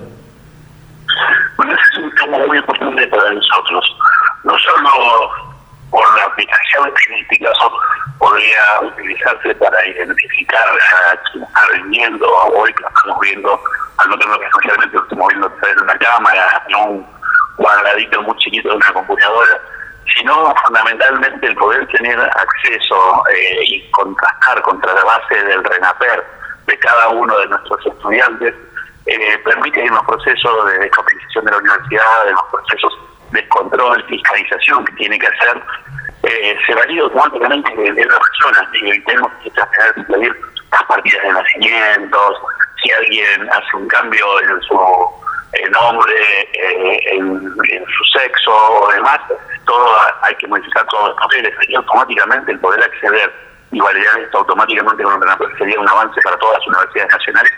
[1.58, 3.98] Bueno, es un tema muy importante para nosotros,
[4.44, 5.30] no solo
[5.92, 7.50] por la aplicación crítica,
[8.18, 13.60] podría utilizarse para identificar a quien está vendiendo hoy que estamos viendo
[13.98, 17.08] al que necesariamente lo estamos viendo a través de una cámara, en un
[17.56, 19.62] cuadradito muy chiquito de una computadora,
[20.16, 26.26] sino fundamentalmente el poder tener acceso eh, y contrastar contra la base del RENAPER
[26.68, 28.54] de cada uno de nuestros estudiantes,
[29.06, 33.00] eh, permite que en los procesos de descapitalización de la universidad, en los procesos
[33.32, 35.62] de control, fiscalización que tiene que hacer,
[36.24, 40.36] eh, se valida automáticamente de, de la persona y evitemos que se pedir
[40.72, 42.38] las partidas de nacimientos,
[42.92, 44.76] alguien hace un cambio en su
[45.72, 46.50] nombre,
[47.12, 49.20] en, su sexo o demás,
[49.66, 53.34] todo hay que modificar todos los papeles y automáticamente el poder acceder
[53.72, 55.04] y validar esto automáticamente
[55.58, 57.52] sería un avance para todas las universidades nacionales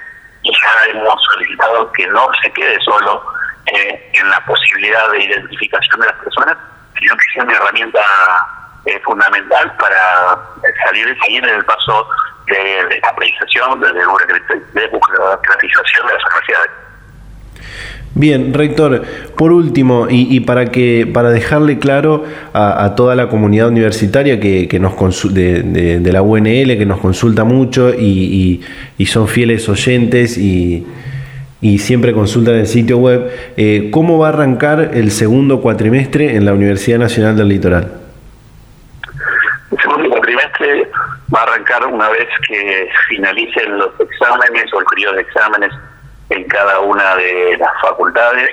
[0.44, 3.24] y ya hemos solicitado que no se quede solo
[3.68, 6.58] eh, en la posibilidad de identificación de las personas,
[6.98, 8.00] sino que sea una herramienta
[8.86, 10.40] eh, fundamental para
[10.86, 12.08] salir y seguir en el paso
[12.48, 14.10] de, de estabilización, de, de, de las
[16.04, 16.72] universidades.
[18.16, 19.04] Bien, rector,
[19.38, 25.34] por último, y, para que para dejarle claro a, toda la comunidad universitaria que, nos
[25.34, 25.62] de,
[26.02, 28.62] de, la UNL que nos consulta mucho y,
[29.06, 30.86] son fieles oyentes y,
[31.78, 36.54] siempre consultan el sitio web, eh, ¿cómo va a arrancar el segundo cuatrimestre en la
[36.54, 38.09] Universidad Nacional del Litoral?
[40.30, 40.92] El cuatrimestre
[41.34, 45.72] va a arrancar una vez que finalicen los exámenes o el periodo de exámenes
[46.30, 48.50] en cada una de las facultades.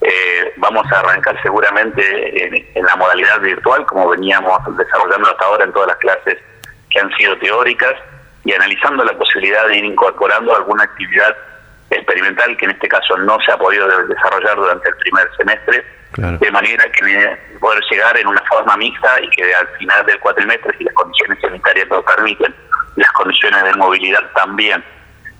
[0.00, 5.72] Eh, vamos a arrancar seguramente en, la modalidad virtual, como veníamos desarrollando hasta ahora en
[5.72, 6.38] todas las clases
[6.88, 7.94] que han sido teóricas,
[8.44, 11.36] y analizando la posibilidad de ir incorporando alguna actividad
[11.90, 15.84] experimental que en este caso no se ha podido desarrollar durante el primer semestre,
[16.16, 20.76] de manera que poder llegar en una forma mixta y que al final del cuatrimestre,
[20.78, 22.54] si las condiciones sanitarias lo permiten,
[22.96, 24.82] las condiciones de movilidad también,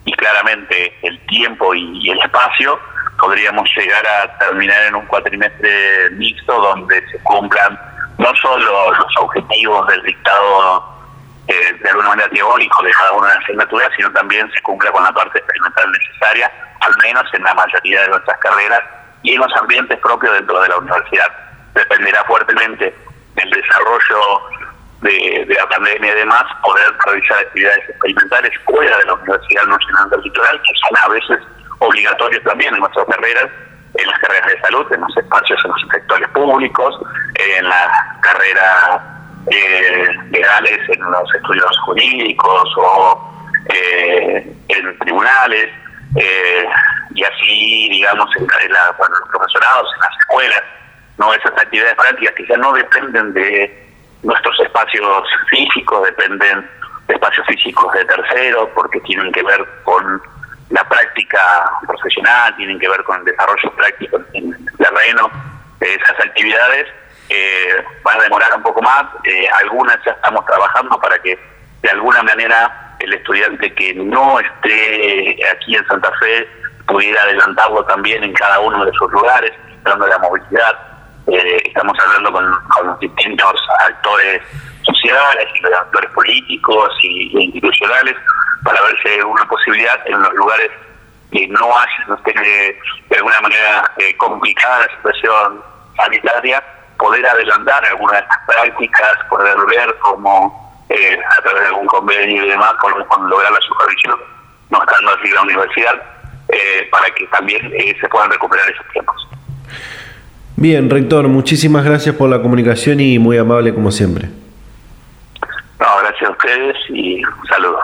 [0.05, 2.79] y claramente el tiempo y, el espacio,
[3.19, 7.79] podríamos llegar a terminar en un cuatrimestre mixto donde se cumplan
[8.19, 10.85] no solo los objetivos del dictado
[11.49, 14.91] eh, de alguna manera teórico de cada una de las asignaturas, sino también se cumpla
[14.93, 18.83] con la parte experimental necesaria, al menos en la mayoría de nuestras carreras
[19.23, 21.29] y en los ambientes propios dentro de la universidad.
[21.75, 22.95] Dependerá fuertemente
[23.35, 24.41] del desarrollo
[25.03, 30.21] de, la pandemia y demás, poder realizar actividades experimentales fuera de la Universidad Nacional del
[30.23, 31.39] Litoral, que son a veces
[31.79, 33.49] obligatorios también en nuestras carreras,
[33.95, 36.95] en las carreras de salud, en los espacios, en los sectores públicos,
[37.35, 37.89] en las
[38.21, 39.01] carreras
[39.51, 43.35] eh, legales, en los estudios jurídicos o
[43.69, 45.69] eh, en tribunales,
[46.17, 46.69] eh,
[47.15, 50.63] y así, digamos, en, la, los profesorados, en las escuelas,
[51.19, 53.89] no esas actividades prácticas que ya no dependen de
[54.23, 56.69] nuestros espacios físicos dependen
[57.07, 60.23] de espacios físicos de terceros porque tienen que ver con
[60.71, 65.31] la práctica profesional, tienen que ver con el desarrollo práctico en el terreno.
[65.81, 66.87] Esas actividades
[67.31, 71.39] eh, van a demorar un poco más, eh, algunas ya estamos trabajando para que
[71.83, 76.49] de alguna manera el estudiante que no esté aquí en Santa Fe
[76.89, 79.53] pudiera adelantarlo también en cada uno de sus lugares,
[79.85, 80.79] hablando de la movilidad,
[81.29, 82.51] eh, estamos hablando con,
[82.87, 83.55] los distintos
[83.87, 84.43] actores
[84.83, 88.17] sociales y actores políticos y, e institucionales
[88.65, 90.71] para ver si hay una posibilidad en los lugares
[91.31, 95.63] que no haya, no esté de alguna manera eh, complicada la situación
[95.97, 96.63] sanitaria,
[96.99, 102.45] poder adelantar algunas de estas prácticas, poder ver cómo eh, a través de algún convenio
[102.45, 104.19] y demás, con, lograr la supervisión,
[104.71, 106.03] no estando así la universidad,
[106.91, 109.29] para que también se puedan recuperar esos tiempos.
[110.57, 114.29] Bien, rector, muchísimas gracias por la comunicación y muy amable como siempre.
[115.79, 117.79] No, gracias a ustedes y un saludo.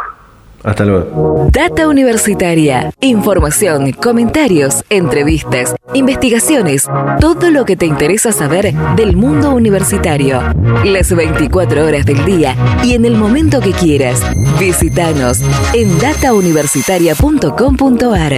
[0.65, 1.49] Hasta luego.
[1.53, 2.91] Data Universitaria.
[3.03, 6.89] Información, comentarios, entrevistas, investigaciones,
[7.21, 10.41] todo lo que te interesa saber del mundo universitario.
[10.85, 14.23] Las 24 horas del día y en el momento que quieras.
[14.59, 15.43] Visítanos
[15.75, 18.33] en datauniversitaria.com.ar.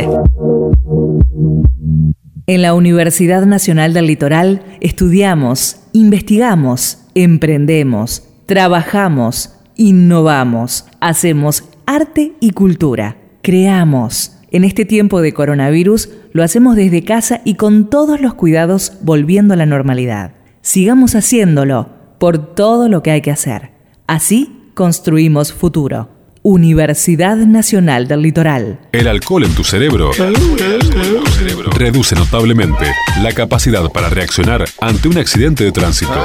[2.49, 13.17] En la Universidad Nacional del Litoral estudiamos, investigamos, emprendemos, trabajamos, innovamos, hacemos arte y cultura,
[13.43, 14.33] creamos.
[14.51, 19.55] En este tiempo de coronavirus lo hacemos desde casa y con todos los cuidados volviendo
[19.55, 20.33] a la normalidad.
[20.63, 21.89] Sigamos haciéndolo
[22.19, 23.71] por todo lo que hay que hacer.
[24.07, 26.11] Así construimos futuro.
[26.43, 28.79] Universidad Nacional del Litoral.
[28.93, 30.13] El alcohol en tu cerebro
[31.77, 32.87] reduce notablemente
[33.21, 36.23] la capacidad para reaccionar ante un accidente de tránsito.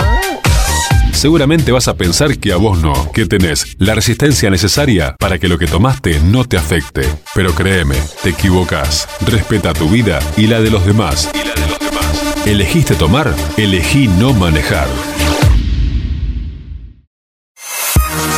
[1.13, 5.47] Seguramente vas a pensar que a vos no, que tenés la resistencia necesaria para que
[5.47, 7.03] lo que tomaste no te afecte.
[7.35, 9.07] Pero créeme, te equivocas.
[9.27, 11.29] Respeta tu vida y la de los demás.
[11.33, 12.45] Y la de los demás.
[12.45, 13.33] ¿Elegiste tomar?
[13.57, 14.87] Elegí no manejar.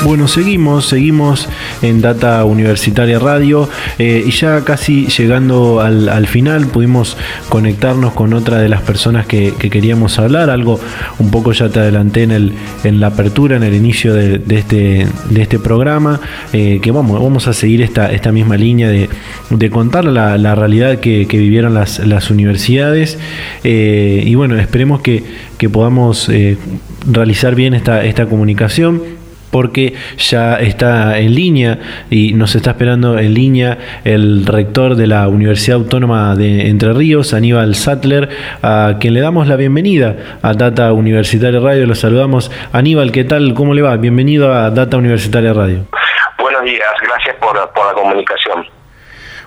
[0.03, 1.47] Bueno, seguimos, seguimos
[1.81, 7.15] en Data Universitaria Radio eh, y ya casi llegando al, final pudimos
[7.47, 10.77] conectarnos con otra de las personas que, queríamos hablar, algo
[11.19, 15.07] un poco ya te adelanté en, el, en la apertura, en el inicio de, este,
[15.29, 16.19] de este programa,
[16.51, 19.07] eh, que vamos, vamos a seguir esta, esta misma línea de,
[19.69, 23.17] contar la, realidad que, vivieron las, las universidades
[23.63, 25.23] eh, y bueno, esperemos que,
[25.57, 26.29] que podamos
[27.09, 29.12] realizar bien esta, esta comunicación
[29.53, 31.77] porque ya está en línea
[32.09, 37.35] y nos está esperando en línea el rector de la Universidad Autónoma de Entre Ríos,
[37.35, 38.29] Aníbal Sattler,
[38.63, 41.85] a quien le damos la bienvenida a Data Universitaria Radio.
[41.85, 42.49] Lo saludamos.
[42.71, 43.53] Aníbal, ¿qué tal?
[43.53, 43.95] ¿Cómo le va?
[43.97, 45.85] Bienvenido a Data Universitaria Radio.
[46.39, 48.72] Buenos días, gracias por, por la comunicación.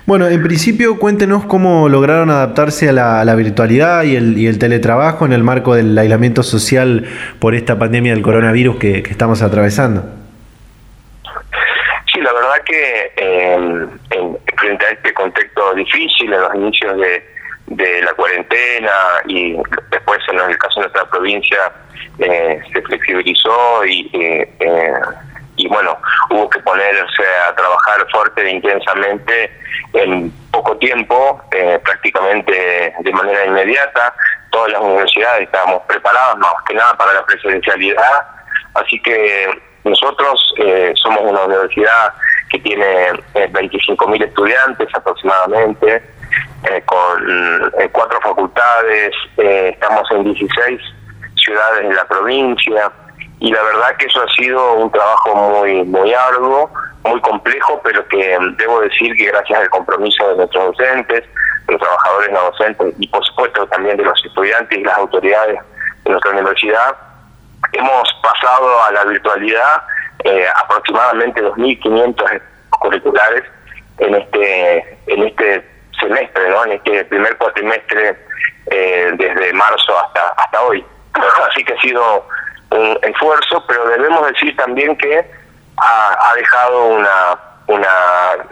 [0.07, 5.43] Bueno, en principio cuéntenos cómo lograron adaptarse a la, virtualidad y el, teletrabajo en el
[5.43, 7.05] marco del aislamiento social
[7.41, 10.05] por esta pandemia del coronavirus que, estamos atravesando.
[12.13, 13.99] Sí, la verdad que en,
[14.57, 16.97] frente a este contexto difícil, en los inicios
[17.67, 18.91] de, la cuarentena
[19.25, 19.57] y
[19.91, 21.57] después en el caso de nuestra provincia
[22.19, 25.01] eh, se flexibilizó y eh,
[25.57, 25.97] y bueno,
[26.29, 29.51] hubo que ponerse a trabajar fuerte e intensamente
[29.93, 34.13] en poco tiempo, eh, prácticamente de manera inmediata.
[34.51, 38.27] Todas las universidades estábamos preparadas más que nada para la presencialidad,
[38.75, 39.49] así que
[39.83, 42.13] nosotros eh, somos una universidad
[42.49, 46.03] que tiene 25.000 eh, estudiantes aproximadamente,
[46.85, 50.81] con cuatro facultades, estamos en 16
[51.35, 52.91] ciudades de la provincia
[53.39, 56.69] y la verdad que eso ha sido un trabajo muy muy arduo,
[57.07, 61.23] muy complejo, pero que debo decir que gracias al compromiso de nuestros docentes,
[61.65, 65.59] de los trabajadores no docentes y por supuesto también de los estudiantes y las autoridades
[66.03, 66.95] de nuestra universidad,
[67.73, 69.83] hemos pasado a la virtualidad
[70.23, 73.43] eh, aproximadamente 2.500 curriculares
[73.99, 75.67] en este en este
[75.99, 76.65] semestre, ¿no?
[76.65, 78.17] en este primer cuatrimestre
[78.71, 80.85] eh, desde marzo hasta hasta hoy.
[81.49, 82.27] Así que ha sido
[82.71, 85.25] un esfuerzo, pero debemos decir también que
[85.77, 87.89] ha, dejado una, una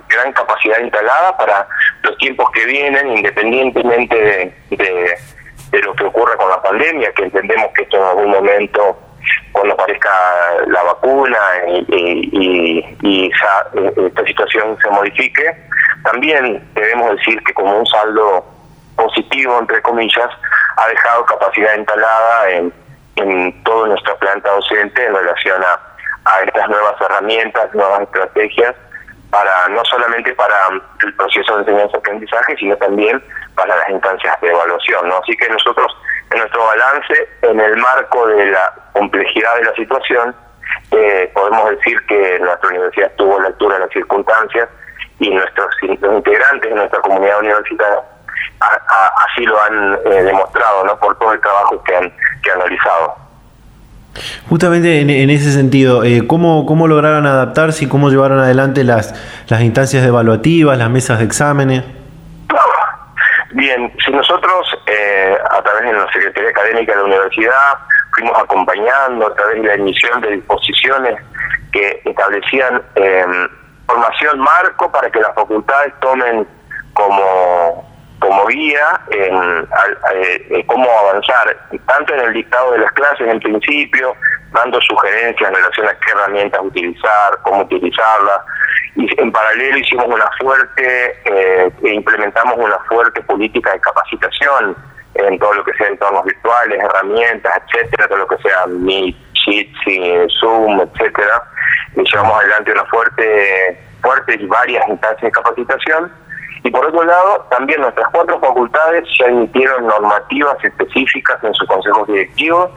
[0.08, 1.68] gran capacidad instalada para
[2.04, 5.18] los tiempos que vienen, independientemente de,
[5.72, 9.00] de, lo que ocurra con la pandemia, que entendemos que esto en algún momento,
[9.52, 10.10] cuando aparezca
[10.68, 15.56] la vacuna y, y, esta situación se modifique,
[16.04, 18.46] también debemos decir que como un saldo
[18.96, 20.30] positivo, entre comillas,
[20.78, 25.80] ha dejado capacidad instalada en en toda nuestra planta docente en relación a,
[26.46, 28.76] estas nuevas herramientas, nuevas estrategias,
[29.30, 30.56] para no solamente para
[31.04, 33.22] el proceso de enseñanza-aprendizaje, sino también
[33.56, 35.10] para las instancias de evaluación.
[35.10, 35.18] ¿no?
[35.18, 35.92] Así que nosotros,
[36.32, 40.36] en nuestro balance, en el marco de la complejidad de la situación,
[40.92, 44.70] eh, podemos decir que nuestra universidad tuvo la altura de las circunstancias
[45.20, 48.04] y nuestros integrantes de nuestra comunidad universitaria
[48.60, 50.98] así lo han eh, demostrado, ¿no?
[51.00, 52.14] Por todo el trabajo que han,
[52.44, 53.16] que han realizado.
[54.50, 59.14] Justamente en, ese sentido, eh, ¿cómo, ¿cómo lograron adaptarse y cómo llevaron adelante las,
[59.50, 61.84] las instancias evaluativas, las mesas de exámenes?
[63.52, 67.78] Bien, si nosotros eh, a través de la Secretaría Académica de la Universidad
[68.14, 71.16] fuimos acompañando a través de la emisión de disposiciones
[71.72, 73.26] que establecían eh,
[73.88, 76.46] formación marco para que las facultades tomen
[76.94, 77.95] como
[78.26, 79.68] como guía en,
[80.66, 81.56] cómo avanzar,
[81.86, 84.16] tanto en el dictado de las clases en principio,
[84.52, 88.40] dando sugerencias en relación a qué herramientas utilizar, cómo utilizarlas,
[88.96, 94.76] y en paralelo hicimos una fuerte, eh, e implementamos una fuerte política de capacitación
[95.14, 100.14] en todo lo que sea entornos virtuales, herramientas, etcétera, todo lo que sea Meet, Jitsi,
[100.40, 101.44] Zoom, etcétera,
[101.96, 106.25] y llevamos adelante una fuerte, fuertes y varias instancias de capacitación
[106.66, 112.08] y por otro lado, también nuestras cuatro facultades ya emitieron normativas específicas en sus consejos
[112.08, 112.72] directivos,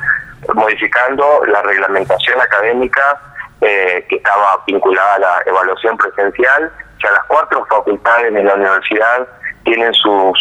[0.55, 3.19] modificando la reglamentación académica
[3.63, 6.71] eh, que estaba vinculada a la evaluación presencial.
[7.03, 9.27] Ya las cuatro facultades de la universidad
[9.65, 10.35] tienen su,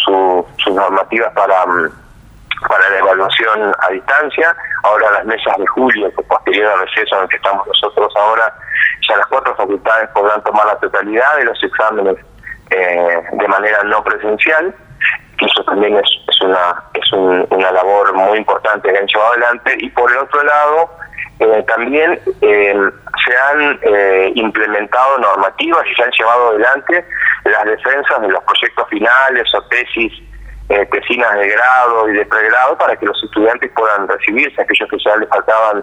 [0.58, 1.90] sus normativas para, mm,
[2.68, 4.54] para la evaluación a distancia.
[4.82, 8.54] Ahora las mesas de julio, posterior al receso en el que estamos nosotros ahora,
[9.08, 12.18] ya las cuatro facultades podrán tomar la totalidad de los exámenes
[12.70, 14.74] eh, de manera no presencial,
[15.38, 19.76] que eso también es, es una es una labor muy importante que han llevado adelante,
[19.78, 20.90] y por el otro lado,
[21.40, 22.76] eh, también eh,
[23.24, 23.80] se han
[24.34, 27.04] implementado normativas y se han llevado adelante
[27.44, 30.12] las defensas de los proyectos finales o tesis,
[30.90, 35.16] tesinas de grado y de pregrado para que los estudiantes puedan recibirse, aquellos que ya
[35.16, 35.82] les faltaban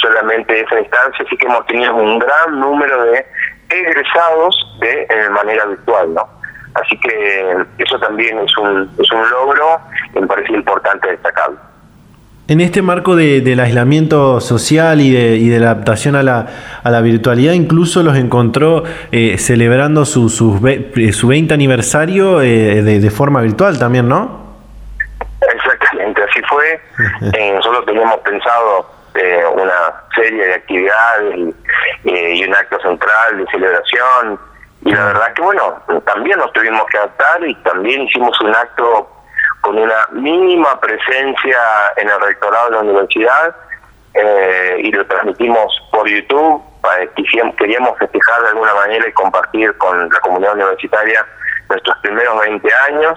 [0.00, 3.26] solamente esa instancia, así que hemos tenido un gran número de
[3.70, 6.40] egresados de manera virtual, ¿no?
[6.74, 9.80] Así que eso también es un, es un logro
[10.14, 11.58] y me parece importante destacarlo.
[12.46, 16.46] En este marco de, del aislamiento social y de, y de, la adaptación a la,
[16.82, 22.82] a la virtualidad, incluso los encontró eh, celebrando su, su, eh, su 20 aniversario eh,
[22.82, 24.40] de, de, forma virtual también, ¿no?
[25.54, 26.80] Exactamente, así fue.
[27.38, 31.54] eh, nosotros teníamos pensado eh, una serie de actividades
[32.04, 34.40] y, y, un acto central de celebración.
[34.82, 39.08] Y la verdad que, bueno, también nos tuvimos que adaptar y también hicimos un acto
[39.60, 41.58] con una mínima presencia
[41.96, 43.54] en el rectorado de la universidad
[44.14, 46.62] eh, y lo transmitimos por YouTube.
[47.58, 51.24] Queríamos festejar de alguna manera y compartir con la comunidad universitaria
[51.68, 53.14] nuestros primeros 20 años.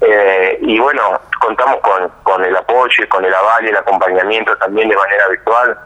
[0.00, 4.56] Eh, y bueno, contamos con, con el apoyo y con el aval y el acompañamiento
[4.58, 5.76] también de manera virtual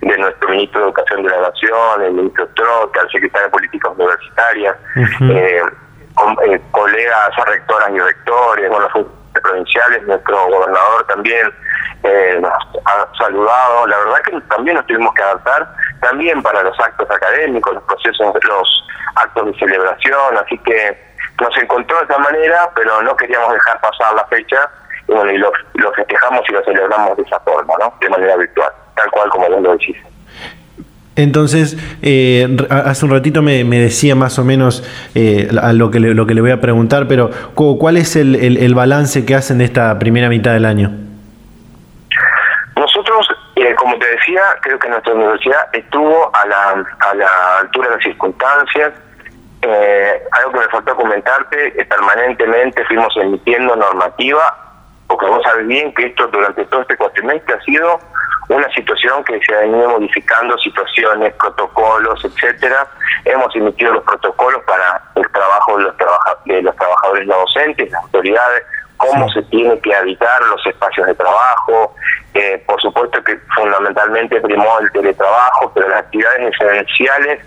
[0.00, 3.92] de nuestro ministro de Educación de la Nación, el ministro Trota, el secretario de Políticas
[3.96, 5.36] Universitarias, uh -huh.
[5.36, 5.62] eh,
[6.14, 8.88] con, eh, colegas rectoras y rectores, bueno,
[9.42, 11.52] provinciales, nuestro gobernador también
[12.02, 12.52] eh, nos
[12.84, 13.86] ha saludado.
[13.86, 15.68] La verdad que también nos tuvimos que adaptar,
[16.00, 18.86] también para los actos académicos, los procesos, los
[19.16, 24.14] actos de celebración, así que nos encontró de esta manera, pero no queríamos dejar pasar
[24.14, 24.68] la fecha
[25.08, 27.92] y bueno, y lo, lo festejamos y lo celebramos de esa forma, ¿no?
[28.00, 29.96] De manera virtual, tal cual como vos lo decís.
[31.16, 34.82] Entonces, eh, hace un ratito me, me, decía más o menos
[35.14, 38.36] eh, a lo que, le, lo que le voy a preguntar, pero ¿cuál es el,
[38.36, 40.90] el, el, balance que hacen de esta primera mitad del año?
[42.76, 47.90] Nosotros, eh, como te decía, creo que nuestra universidad estuvo a la, a la altura
[47.90, 48.92] de las circunstancias.
[49.62, 54.56] Eh, algo que me faltó comentarte, permanentemente fuimos emitiendo normativa,
[55.06, 57.98] porque vos sabés bien que esto durante todo este cuatrimestre ha sido
[58.54, 62.86] una situación que se ha venido modificando situaciones, protocolos, etcétera.
[63.24, 67.90] Hemos emitido los protocolos para el trabajo de los, trabaja de los trabajadores no docentes,
[67.90, 68.64] las autoridades,
[68.96, 69.34] cómo sí.
[69.34, 71.94] se tiene que habitar los espacios de trabajo.
[72.34, 77.44] Eh, por supuesto que fundamentalmente primó el teletrabajo, pero las actividades esenciales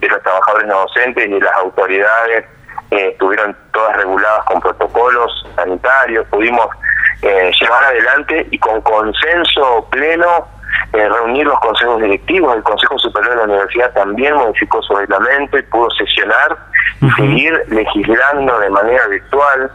[0.00, 2.44] de los trabajadores no docentes y de las autoridades
[2.90, 6.26] eh, estuvieron todas reguladas con protocolos sanitarios.
[6.28, 6.68] Pudimos
[7.22, 10.48] eh, llevar adelante y con consenso pleno
[10.92, 12.56] eh, reunir los consejos directivos.
[12.56, 16.56] El Consejo Superior de la Universidad también modificó su reglamento y pudo sesionar
[17.00, 17.16] y uh -huh.
[17.16, 19.70] seguir legislando de manera virtual.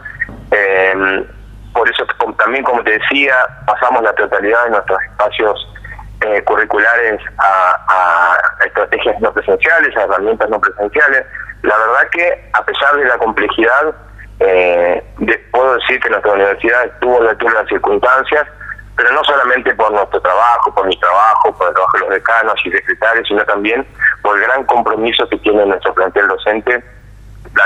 [0.50, 1.26] Eh,
[1.72, 2.04] por eso
[2.36, 3.34] también, como te decía,
[3.66, 5.68] pasamos la totalidad de nuestros espacios
[6.22, 11.24] eh, curriculares a, a estrategias no presenciales, a herramientas no presenciales.
[11.62, 13.94] La verdad que, a pesar de la complejidad,
[14.40, 15.02] eh,
[15.50, 18.46] puedo decir que nuestra universidad estuvo a la altura de las circunstancias,
[18.96, 22.54] pero no solamente por nuestro trabajo, por mi trabajo, por el trabajo de los decanos
[22.64, 23.86] y secretarios, sino también
[24.22, 26.82] por el gran compromiso que tiene nuestro plantel docente,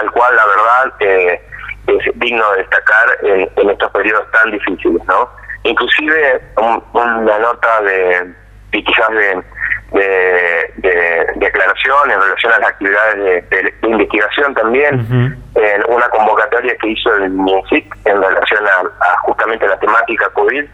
[0.00, 1.40] al cual la verdad eh,
[1.86, 5.28] es digno de destacar en, en, estos periodos tan difíciles, ¿no?
[5.64, 8.34] Inclusive un, una nota de,
[8.72, 9.42] y quizás de,
[9.92, 13.16] de, de, de, aclaración en relación a las actividades
[13.50, 15.36] de, de investigación también, uh -huh.
[15.54, 20.64] en una convocatoria que hizo el MINSIC en relación a, a justamente la temática COVID,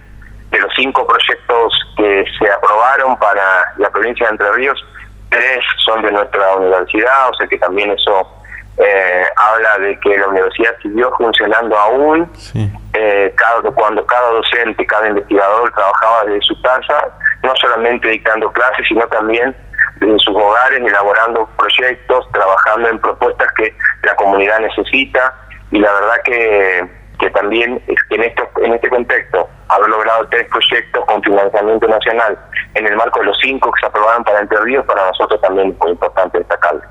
[0.50, 4.84] de los cinco proyectos que se aprobaron para la provincia de Entre Ríos,
[5.30, 8.39] tres son de nuestra universidad, o sea que también eso
[8.82, 12.70] eh, habla de que la universidad siguió funcionando aún, sí.
[12.94, 17.08] eh, cada, cuando cada docente, cada investigador trabajaba desde su casa,
[17.42, 19.54] no solamente dictando clases, sino también
[20.00, 25.34] en sus hogares, elaborando proyectos, trabajando en propuestas que la comunidad necesita,
[25.70, 30.26] y la verdad que que también es que en, esto, en este contexto haber logrado
[30.30, 32.38] tres proyectos con financiamiento nacional
[32.74, 35.76] en el marco de los cinco que se aprobaron para Entre Ríos, para nosotros también
[35.78, 36.82] fue importante destacarlo.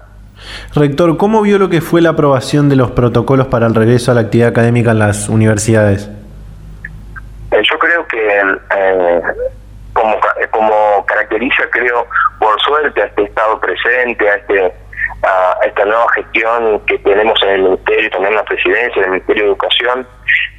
[0.76, 4.16] Rector, ¿cómo vio lo que fue la aprobación de los protocolos para el regreso a
[4.16, 6.10] la actividad académica en las universidades?
[7.52, 8.40] Eh, yo creo que
[8.78, 9.22] eh,
[9.94, 10.16] como,
[10.52, 12.08] como caracteriza, creo,
[12.40, 14.74] por suerte a este Estado presente, a este
[15.24, 19.12] a esta nueva gestión que tenemos en el Ministerio, también en la Presidencia, en el
[19.12, 20.08] Ministerio de Educación,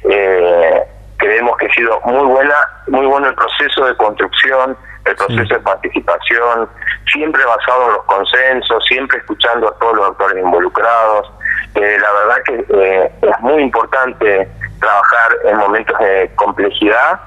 [0.09, 0.81] eh,
[1.17, 2.55] creemos que ha sido muy buena,
[2.87, 5.53] muy bueno el proceso de construcción, el proceso sí.
[5.53, 6.69] de participación,
[7.11, 11.31] siempre basado en los consensos, siempre escuchando a todos los actores involucrados.
[11.75, 14.47] Eh, la verdad que eh, es muy importante
[14.79, 17.19] trabajar en momentos de complejidad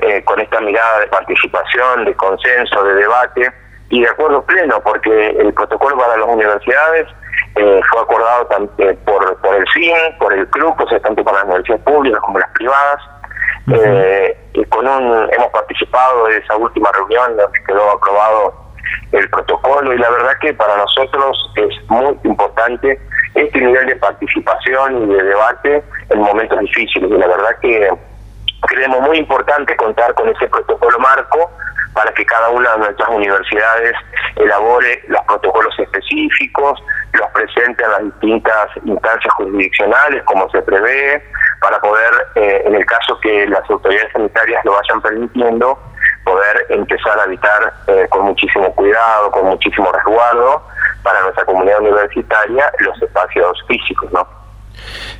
[0.00, 3.52] eh, con esta mirada de participación, de consenso, de debate
[3.90, 7.06] y de acuerdo pleno, porque el protocolo para las universidades
[7.54, 11.22] eh, fue acordado tanto, eh, por, por el CIN, por el CRUC, o sea, tanto
[11.22, 13.00] para las universidades públicas como las privadas,
[13.66, 14.36] Eh,
[14.68, 18.54] con un, hemos participado de esa última reunión donde quedó aprobado
[19.12, 23.00] el protocolo y la verdad que para nosotros es muy importante
[23.34, 27.10] este nivel de participación y de debate en momentos difíciles.
[27.10, 27.90] Y la verdad que
[28.68, 31.50] creemos muy importante contar con ese protocolo marco
[31.94, 33.94] para que cada una de nuestras universidades
[34.36, 41.22] elabore los protocolos específicos, los presente a las distintas instancias jurisdiccionales como se prevé,
[41.64, 45.78] para poder, eh, en el caso que las autoridades sanitarias lo vayan permitiendo,
[46.22, 50.62] poder empezar a habitar eh, con muchísimo cuidado, con muchísimo resguardo
[51.02, 54.43] para nuestra comunidad universitaria los espacios físicos, ¿no?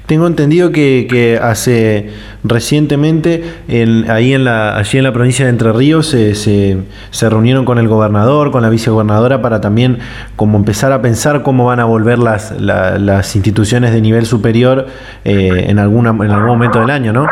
[0.06, 2.10] Tengo entendido que, hace
[2.44, 7.64] recientemente en, ahí en la allí en la provincia de Entre Ríos se, se, reunieron
[7.64, 10.00] con el gobernador, con la vicegobernadora para también
[10.36, 14.86] como empezar a pensar cómo van a volver las, las instituciones de nivel superior
[15.24, 17.26] eh, en alguna en algún momento del año, ¿no?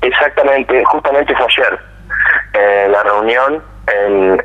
[0.00, 1.78] Exactamente, justamente fue ayer
[2.54, 3.62] eh, la reunión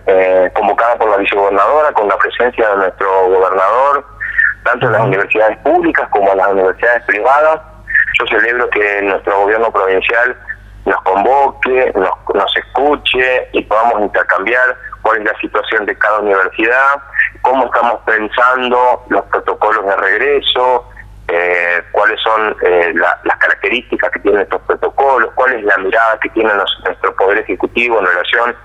[0.05, 4.05] eh, convocada por la vicegobernadora con la presencia de nuestro gobernador
[4.63, 7.61] tanto en las universidades públicas como en las universidades privadas.
[8.19, 10.37] Yo celebro que nuestro gobierno provincial
[10.85, 17.01] nos convoque, nos, nos escuche y podamos intercambiar cuál es la situación de cada universidad,
[17.41, 20.89] cómo estamos pensando los protocolos de regreso,
[21.27, 26.29] eh, cuáles son eh, las características que tienen estos protocolos, cuál es la mirada que
[26.29, 28.55] tiene nuestro Poder Ejecutivo en relación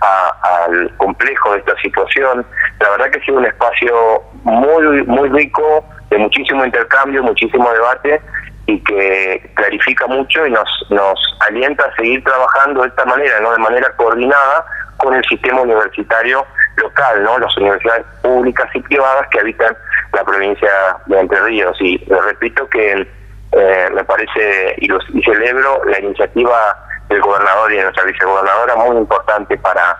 [0.00, 2.46] al complejo de esta situación.
[2.80, 8.20] La verdad que ha sido un espacio muy, muy rico, de muchísimo intercambio, muchísimo debate
[8.66, 11.18] y que clarifica mucho y nos, nos
[11.48, 14.66] alienta a seguir trabajando de esta manera, no de manera coordinada
[14.98, 16.44] con el sistema universitario
[16.76, 19.76] local, no las universidades públicas y privadas que habitan
[20.12, 20.70] la provincia
[21.06, 21.76] de Entre Ríos.
[21.80, 23.06] Y repito que
[23.52, 28.76] eh, me parece y, los, y celebro la iniciativa del gobernador y de nuestra vicegobernadora
[28.76, 29.96] muy importante para,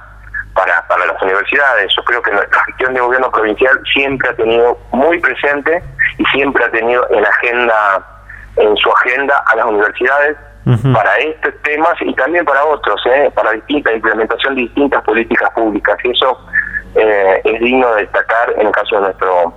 [0.55, 1.93] para, para las universidades.
[1.97, 5.83] Yo creo que nuestra gestión de gobierno provincial siempre ha tenido muy presente
[6.19, 8.05] y siempre ha tenido en agenda
[8.57, 10.37] en su agenda a las universidades
[10.93, 13.31] para estos temas y también para otros, ¿eh?
[13.35, 15.97] para distinta implementación de distintas políticas públicas.
[16.03, 16.41] Y eso
[16.97, 19.55] eh, es digno de destacar en el caso de nuestro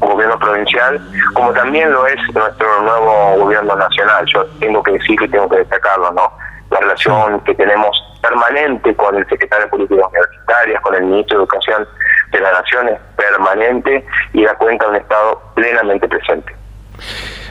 [0.00, 1.00] gobierno provincial,
[1.32, 4.26] como también lo es nuestro nuevo gobierno nacional.
[4.26, 6.32] Yo tengo que decir que tengo que destacarlo, ¿no?
[6.72, 11.44] La relación que tenemos permanente con el secretario de Políticas Universitarias, con el ministro de
[11.44, 11.88] Educación
[12.32, 16.54] de la Nación es permanente y da cuenta de un Estado plenamente presente.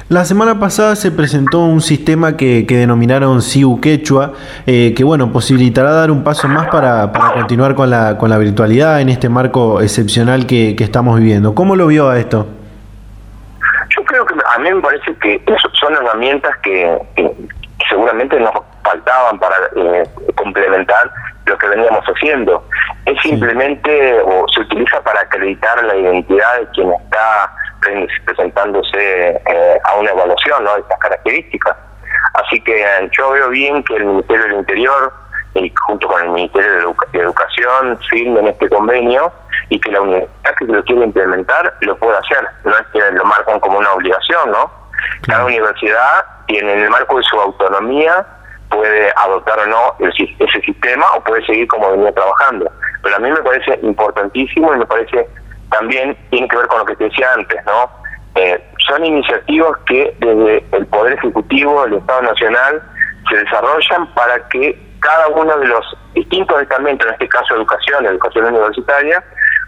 [0.10, 4.34] La semana pasada se presentó un sistema que, denominaron CIU Quechua,
[4.66, 8.38] eh, que bueno, posibilitará dar un paso más para, para, continuar con la, con la
[8.38, 11.56] virtualidad en este marco excepcional que, estamos viviendo.
[11.56, 12.46] ¿Cómo lo vio a esto?
[13.96, 15.42] Yo creo que a mí me parece que
[15.80, 16.98] son herramientas que,
[17.90, 18.52] seguramente nos
[18.84, 20.04] faltaban para eh,
[20.36, 21.12] complementar
[21.46, 22.64] lo que veníamos haciendo.
[23.06, 27.54] Es simplemente, o se utiliza para acreditar la identidad de quien está
[28.26, 30.76] presentándose eh, a una evaluación ¿no?
[30.76, 31.76] de estas características.
[32.34, 35.14] Así que eh, yo veo bien que el Ministerio del Interior
[35.56, 39.32] y junto con el Ministerio de, Educación firmen este convenio
[39.70, 42.48] y que la universidad que lo quiere implementar lo pueda hacer.
[42.64, 44.72] No es que lo marcan como una obligación, ¿no?
[45.28, 48.26] Cada universidad tiene en el marco de su autonomía
[48.72, 52.72] puede adoptar o no ese sistema o puede seguir como venía trabajando.
[53.04, 55.28] Pero a mí me parece importantísimo y me parece
[55.70, 57.90] también tiene que ver con lo que te decía antes, ¿no?
[58.36, 62.82] Eh, son iniciativas que desde el Poder Ejecutivo del Estado Nacional
[63.30, 68.46] se desarrollan para que cada uno de los distintos estamentos, en este caso educación, educación
[68.46, 69.24] universitaria,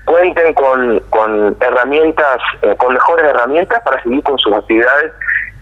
[0.05, 5.11] cuenten con, con herramientas, eh, con mejores herramientas para seguir con sus actividades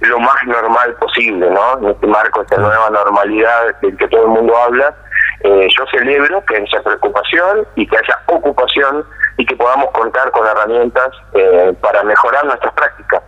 [0.01, 1.77] lo más normal posible, ¿no?
[1.79, 4.95] En este marco, esta nueva normalidad del que todo el mundo habla,
[5.41, 9.05] eh, yo celebro que haya preocupación y que haya ocupación
[9.37, 13.21] y que podamos contar con herramientas eh, para mejorar nuestras prácticas.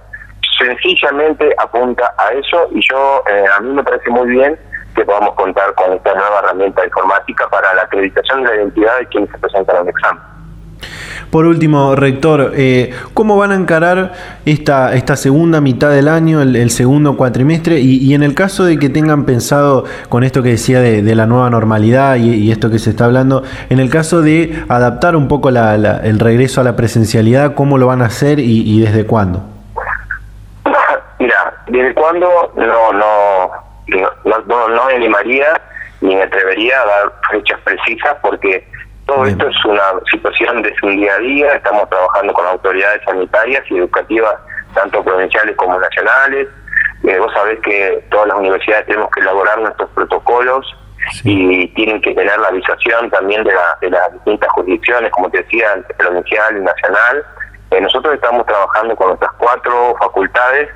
[0.58, 4.60] Sencillamente apunta a eso y yo, eh, a mí me parece muy bien
[4.96, 9.08] que podamos contar con esta nueva herramienta informática para la acreditación de la identidad de
[9.08, 10.33] quienes se presentan al examen.
[11.34, 14.14] Por último, rector, eh, ¿cómo van a encarar
[14.46, 17.80] esta, esta segunda mitad del año, el, segundo cuatrimestre?
[17.80, 21.50] Y, en el caso de que tengan pensado con esto que decía de, la nueva
[21.50, 26.20] normalidad y, esto que se está hablando, en el caso de adaptar un poco el
[26.20, 29.42] regreso a la presencialidad, ¿cómo lo van a hacer y, desde cuándo?
[31.20, 33.52] Mira, desde cuándo no, no,
[33.88, 35.60] no, no, no me animaría
[36.02, 38.68] ni me atrevería a dar fechas precisas porque
[39.06, 43.64] todo esto es una situación de su día a día, estamos trabajando con autoridades sanitarias
[43.70, 44.36] y educativas,
[44.74, 46.48] tanto provinciales como nacionales,
[47.04, 50.66] Eh, vos sabés que todas las universidades tenemos que elaborar nuestros protocolos
[51.26, 53.52] y tienen que tener la avisación también de,
[53.82, 57.26] de las distintas jurisdicciones, como te decía, provincial y nacional.
[57.72, 60.70] Eh, nosotros estamos trabajando con nuestras cuatro facultades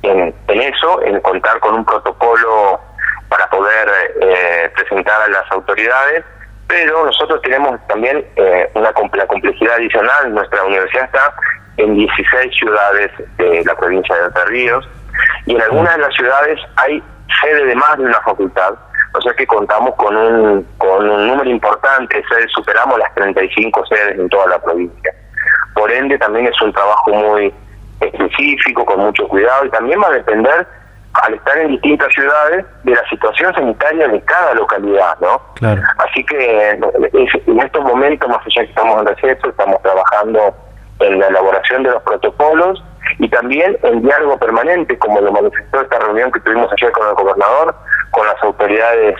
[0.00, 2.80] en, en eso, en contar con un protocolo
[3.28, 3.86] para poder
[4.22, 6.24] eh, presentar a las autoridades,
[6.68, 10.32] pero nosotros tenemos también eh, una la complejidad adicional.
[10.34, 11.34] Nuestra universidad está
[11.76, 14.88] en 16 ciudades de la provincia de Entre Ríos
[15.46, 17.02] y en algunas de las ciudades hay
[17.40, 18.74] sede de más de una facultad,
[19.12, 23.86] o sea que contamos con un, con un número importante de sedes, superamos las 35
[23.86, 25.12] sedes en toda la provincia.
[25.74, 27.52] Por ende, también es un trabajo muy
[28.00, 30.66] específico, con mucho cuidado y también va a depender
[31.22, 35.40] al estar en distintas ciudades de la situación sanitaria de cada localidad, ¿no?
[35.54, 35.82] Claro.
[35.98, 40.54] Así que en estos momentos, más allá que estamos en receso, estamos trabajando
[41.00, 42.82] en la elaboración de los protocolos
[43.18, 47.14] y también en diálogo permanente, como lo manifestó esta reunión que tuvimos ayer con el
[47.14, 47.74] gobernador,
[48.10, 49.16] con las autoridades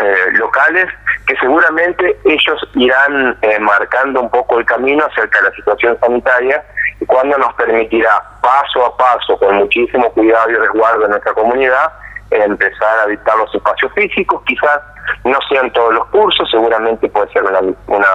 [0.00, 0.86] eh, locales,
[1.26, 6.64] que seguramente ellos irán eh, marcando un poco el camino acerca de la situación sanitaria
[7.00, 11.92] y cuando nos permitirá paso a paso, con muchísimo cuidado y resguardo en nuestra comunidad,
[12.30, 14.80] empezar a dictar los espacios físicos, quizás
[15.24, 18.06] no sean todos los cursos, seguramente puede ser una, una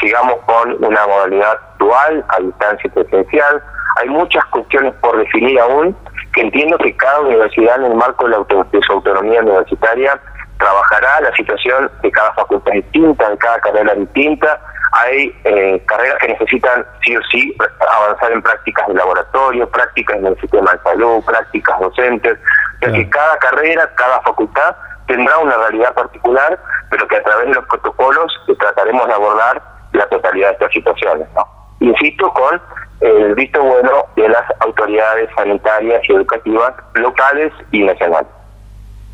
[0.00, 3.62] sigamos con una modalidad dual, a distancia presencial.
[4.00, 5.96] Hay muchas cuestiones por definir aún,
[6.32, 10.20] que entiendo que cada universidad en el marco de, la de su autonomía universitaria
[10.60, 14.60] trabajará la situación de cada facultad distinta, de cada carrera distinta,
[14.92, 17.56] hay eh, carreras que necesitan sí o sí
[17.96, 22.38] avanzar en prácticas de laboratorio, prácticas en el sistema de salud, prácticas docentes,
[22.82, 26.58] ya que cada carrera, cada facultad tendrá una realidad particular,
[26.90, 31.28] pero que a través de los protocolos trataremos de abordar la totalidad de estas situaciones.
[31.34, 31.46] ¿no?
[31.80, 32.60] Insisto, con
[33.00, 38.39] el visto bueno de las autoridades sanitarias y educativas locales y nacionales.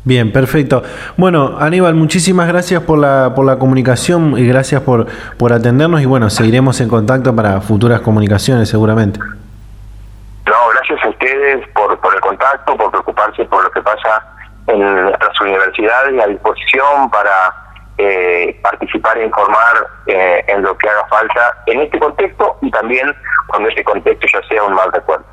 [0.07, 0.83] Bien, perfecto.
[1.17, 5.05] Bueno, Aníbal, muchísimas gracias por la, por la comunicación y gracias por,
[5.37, 9.19] por atendernos y bueno, seguiremos en contacto para futuras comunicaciones seguramente.
[9.19, 14.25] No, gracias a ustedes por, por el contacto, por preocuparse por lo que pasa
[14.67, 17.53] en nuestras universidades y a disposición para
[17.97, 23.13] eh, participar e informar eh, en lo que haga falta en este contexto y también
[23.47, 25.25] cuando este contexto ya sea un mal recuerdo.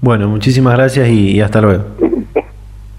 [0.00, 1.86] Bueno, muchísimas gracias y hasta luego.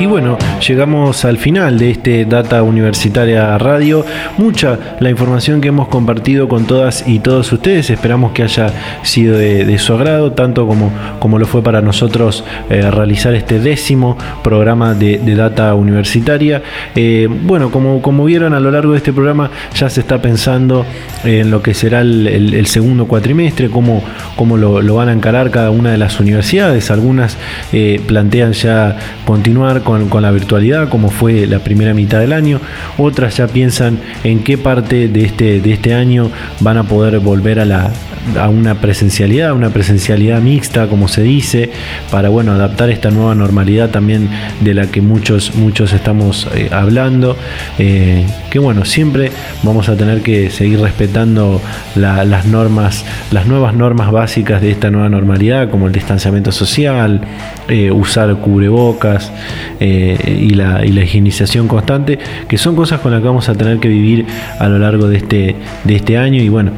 [0.00, 4.02] Y bueno, llegamos al final de este Data Universitaria Radio.
[4.38, 7.90] Mucha la información que hemos compartido con todas y todos ustedes.
[7.90, 12.90] Esperamos que haya sido de, su agrado, tanto como, como lo fue para nosotros eh,
[12.90, 16.62] realizar este décimo programa de, Data Universitaria.
[16.96, 20.86] Eh, bueno, como, como vieron a lo largo de este programa, ya se está pensando
[21.24, 24.02] en lo que será el, segundo cuatrimestre, cómo,
[24.34, 26.90] cómo lo, van a encarar cada una de las universidades.
[26.90, 27.36] Algunas
[27.74, 28.96] eh, plantean ya
[29.26, 32.60] continuar con, la virtualidad, como fue la primera mitad del año.
[32.98, 36.30] Otras ya piensan en qué parte de este, de este año
[36.60, 37.90] van a poder volver a, la,
[38.38, 41.70] a una presencialidad, una presencialidad mixta, como se dice,
[42.10, 44.28] para bueno, adaptar esta nueva normalidad también
[44.60, 47.36] de la que muchos, muchos estamos eh, hablando.
[47.78, 49.30] Eh, que bueno, siempre
[49.62, 51.60] vamos a tener que seguir respetando
[51.94, 57.20] las normas, las nuevas normas básicas de esta nueva normalidad, como el distanciamiento social,
[57.68, 59.32] eh, usar cubrebocas
[59.80, 63.78] y, la, y la higienización constante, que son cosas con las que vamos a tener
[63.78, 64.26] que vivir
[64.58, 66.42] a lo largo de este, de este año.
[66.42, 66.72] Y bueno,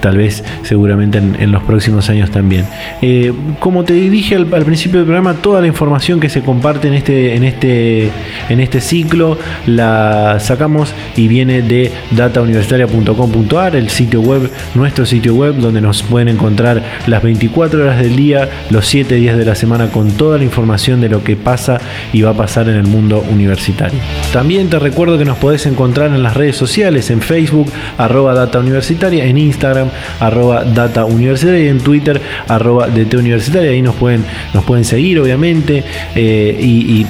[0.00, 2.66] tal vez seguramente en, los próximos años también.
[3.02, 6.94] Eh, como te dije al, principio del programa, toda la información que se comparte en
[6.94, 8.10] este, en este,
[8.48, 15.56] en este ciclo la sacamos y viene de datauniversitaria.com.ar, el sitio web, nuestro sitio web,
[15.56, 19.88] donde nos pueden encontrar las 24 horas del día, los 7 días de la semana
[19.88, 21.80] con toda la información de lo que pasa
[22.12, 23.98] y va a pasar en el mundo universitario.
[24.32, 28.58] También te recuerdo que nos podés encontrar en las redes sociales, en Facebook, arroba data
[28.58, 33.70] universitaria, en Instagram, arroba data universitaria y en Twitter, arroba DT universitaria.
[33.70, 34.24] Ahí nos pueden,
[34.54, 35.84] nos pueden seguir, obviamente,
[36.14, 37.06] eh, y,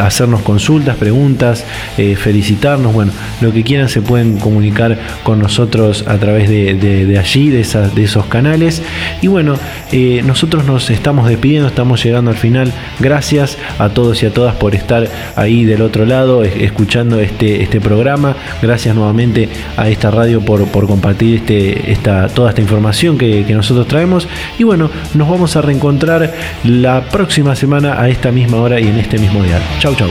[0.00, 1.64] hacernos consultas, preguntas,
[1.98, 2.92] eh, felicitarnos.
[2.92, 7.64] Bueno, lo que quieran se pueden comunicar con nosotros a través de, allí, de,
[7.94, 8.82] de esos canales.
[9.22, 9.56] Y bueno,
[9.92, 12.72] eh, nosotros nos estamos despidiendo, estamos llegando al final.
[13.00, 17.80] Gracias a todos y a todas por estar ahí del otro lado, escuchando este, este
[17.80, 18.36] programa.
[18.62, 23.54] Gracias nuevamente a esta radio por, por compartir este, esta toda esta información que, que
[23.54, 24.28] nosotros traemos.
[24.58, 26.32] Y bueno, nos vamos a reencontrar
[26.64, 29.60] la próxima semana a esta misma hora y en este mismo día.
[29.80, 30.08] Chau, chau.